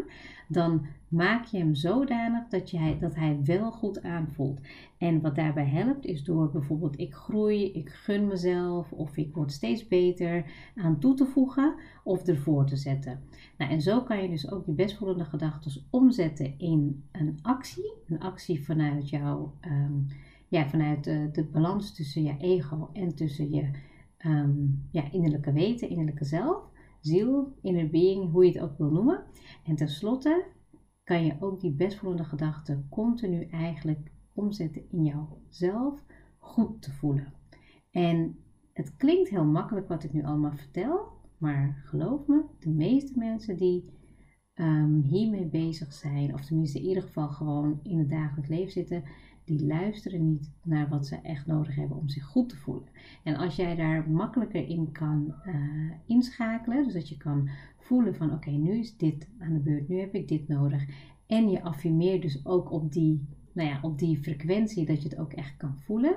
dan 0.49 0.87
maak 1.09 1.45
je 1.45 1.59
hem 1.59 1.75
zodanig 1.75 2.49
dat, 2.49 2.71
je, 2.71 2.97
dat 3.01 3.15
hij 3.15 3.41
wel 3.45 3.73
goed 3.73 4.03
aanvoelt. 4.03 4.61
En 4.99 5.21
wat 5.21 5.35
daarbij 5.35 5.67
helpt 5.67 6.05
is 6.05 6.25
door 6.25 6.51
bijvoorbeeld 6.51 6.99
ik 6.99 7.15
groei, 7.15 7.73
ik 7.73 7.89
gun 7.89 8.27
mezelf 8.27 8.93
of 8.93 9.17
ik 9.17 9.35
word 9.35 9.53
steeds 9.53 9.89
beter 9.89 10.45
aan 10.77 10.99
toe 10.99 11.15
te 11.15 11.27
voegen 11.27 11.75
of 12.05 12.27
ervoor 12.27 12.67
te 12.67 12.77
zetten. 12.77 13.21
Nou, 13.59 13.71
en 13.71 13.81
zo 13.81 14.03
kan 14.03 14.23
je 14.23 14.29
dus 14.29 14.51
ook 14.51 14.65
die 14.65 14.75
bestvoelende 14.75 15.25
gedachten 15.25 15.83
omzetten 15.91 16.59
in 16.59 17.05
een 17.13 17.39
actie. 17.43 17.93
Een 18.09 18.21
actie 18.21 18.65
vanuit 18.65 19.09
jouw, 19.09 19.55
ehm, 19.61 19.93
ja, 20.51 20.69
vanuit 20.69 21.05
de, 21.05 21.29
de 21.33 21.45
balans 21.45 21.95
tussen 21.95 22.23
je 22.23 22.37
ego 22.39 22.91
en 22.93 23.15
tussen 23.15 23.51
je 23.51 23.71
um, 24.27 24.89
ja, 24.91 25.13
innerlijke 25.13 25.53
weten, 25.53 25.89
innerlijke 25.89 26.25
zelf, 26.25 26.71
ziel, 27.01 27.57
inner 27.63 27.91
being, 27.91 28.33
hoe 28.33 28.45
je 28.45 28.53
het 28.53 28.63
ook 28.63 28.79
wil 28.79 28.91
noemen. 28.91 29.25
En 29.65 29.77
tenslotte 29.77 30.45
kan 31.05 31.25
je 31.25 31.37
ook 31.41 31.61
die 31.61 31.73
bestvoelende 31.73 32.25
gedachten 32.25 32.87
continu 32.91 33.45
eigenlijk 33.45 34.13
omzetten 34.35 34.83
in 34.91 35.05
jouzelf 35.05 36.05
goed 36.39 36.83
te 36.83 36.93
voelen. 36.93 37.33
En 37.91 38.37
het 38.73 38.97
klinkt 38.97 39.31
heel 39.31 39.45
makkelijk 39.45 39.89
wat 39.89 40.05
ik 40.05 40.13
nu 40.13 40.25
allemaal 40.25 40.57
vertel, 40.57 41.09
maar 41.39 41.83
geloof 41.85 42.27
me, 42.27 42.45
de 42.59 42.71
meeste 42.71 43.19
mensen 43.19 43.57
die 43.57 43.91
um, 44.55 45.03
hiermee 45.03 45.47
bezig 45.47 45.93
zijn, 45.93 46.35
of 46.35 46.45
tenminste 46.45 46.79
in 46.79 46.85
ieder 46.85 47.03
geval 47.03 47.29
gewoon 47.29 47.81
in 47.83 47.99
het 47.99 48.09
dagelijks 48.09 48.49
leven 48.49 48.73
zitten, 48.73 49.05
die 49.57 49.67
luisteren 49.67 50.31
niet 50.31 50.51
naar 50.63 50.89
wat 50.89 51.07
ze 51.07 51.17
echt 51.23 51.47
nodig 51.47 51.75
hebben 51.75 51.97
om 51.97 52.09
zich 52.09 52.25
goed 52.25 52.49
te 52.49 52.57
voelen. 52.57 52.89
En 53.23 53.37
als 53.37 53.57
jij 53.57 53.77
daar 53.77 54.11
makkelijker 54.11 54.69
in 54.69 54.93
kan 54.93 55.35
uh, 55.47 55.55
inschakelen, 56.07 56.85
dus 56.85 56.93
dat 56.93 57.09
je 57.09 57.17
kan 57.17 57.49
voelen 57.77 58.15
van 58.15 58.33
oké, 58.33 58.51
nu 58.51 58.79
is 58.79 58.97
dit 58.97 59.29
aan 59.39 59.53
de 59.53 59.59
beurt, 59.59 59.89
nu 59.89 60.01
heb 60.01 60.15
ik 60.15 60.29
dit 60.29 60.49
nodig. 60.49 60.85
En 61.27 61.51
je 61.51 61.63
affirmeert 61.63 62.23
dus 62.23 62.47
ook 62.47 62.73
op 62.73 62.93
die, 62.93 63.27
nou 63.53 63.69
ja, 63.69 63.79
op 63.83 63.99
die 63.99 64.23
frequentie 64.23 64.87
dat 64.87 65.03
je 65.03 65.09
het 65.09 65.19
ook 65.19 65.33
echt 65.33 65.57
kan 65.57 65.77
voelen. 65.79 66.15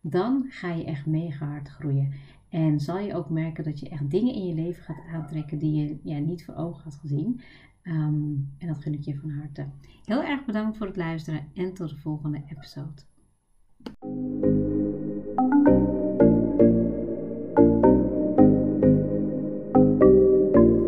Dan 0.00 0.44
ga 0.48 0.72
je 0.72 0.84
echt 0.84 1.06
mega 1.06 1.46
hard 1.46 1.68
groeien. 1.68 2.12
En 2.48 2.80
zal 2.80 2.98
je 2.98 3.14
ook 3.14 3.30
merken 3.30 3.64
dat 3.64 3.80
je 3.80 3.88
echt 3.88 4.10
dingen 4.10 4.34
in 4.34 4.46
je 4.46 4.54
leven 4.54 4.82
gaat 4.82 5.04
aantrekken 5.12 5.58
die 5.58 5.74
je 5.74 5.98
ja, 6.02 6.18
niet 6.18 6.44
voor 6.44 6.54
ogen 6.54 6.82
had 6.82 6.94
gezien. 6.94 7.40
Ehm, 7.88 8.34
en 8.58 8.66
dat 8.66 8.82
gun 8.82 8.92
ik 8.92 9.04
je 9.04 9.18
van 9.20 9.30
harte. 9.30 9.66
Heel 10.04 10.22
erg 10.22 10.44
bedankt 10.44 10.76
voor 10.76 10.86
het 10.86 10.96
luisteren 10.96 11.48
en 11.54 11.74
tot 11.74 11.88
de 11.88 11.96
volgende 11.96 12.42
episode. 12.48 13.06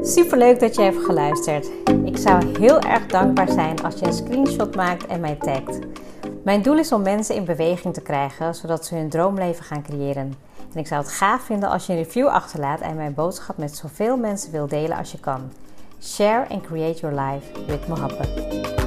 Super 0.02 0.38
leuk 0.38 0.60
dat 0.60 0.74
je 0.74 0.82
hebt 0.82 1.04
geluisterd. 1.04 1.70
Ik 2.04 2.16
zou 2.16 2.58
heel 2.58 2.80
erg 2.80 3.06
dankbaar 3.06 3.48
zijn 3.48 3.82
als 3.82 3.98
je 3.98 4.06
een 4.06 4.12
screenshot 4.12 4.76
maakt 4.76 5.06
en 5.06 5.20
mij 5.20 5.36
tagt. 5.36 5.78
Mijn 6.44 6.62
doel 6.62 6.78
is 6.78 6.92
om 6.92 7.02
mensen 7.02 7.34
in 7.34 7.44
beweging 7.44 7.94
te 7.94 8.02
krijgen, 8.02 8.54
zodat 8.54 8.86
ze 8.86 8.94
hun 8.94 9.08
droomleven 9.08 9.64
gaan 9.64 9.82
creëren. 9.82 10.34
En 10.72 10.78
ik 10.78 10.86
zou 10.86 11.02
het 11.02 11.12
gaaf 11.12 11.42
vinden 11.42 11.70
als 11.70 11.86
je 11.86 11.92
een 11.92 12.02
review 12.02 12.26
achterlaat 12.26 12.80
en 12.80 12.96
mijn 12.96 13.14
boodschap 13.14 13.56
met 13.56 13.76
zoveel 13.76 14.16
mensen 14.16 14.52
wil 14.52 14.66
delen 14.66 14.96
als 14.96 15.12
je 15.12 15.20
kan. 15.20 15.40
Share 16.00 16.46
and 16.50 16.64
create 16.64 17.02
your 17.02 17.12
life 17.12 17.52
with 17.68 17.82
Mohabbat. 17.82 18.79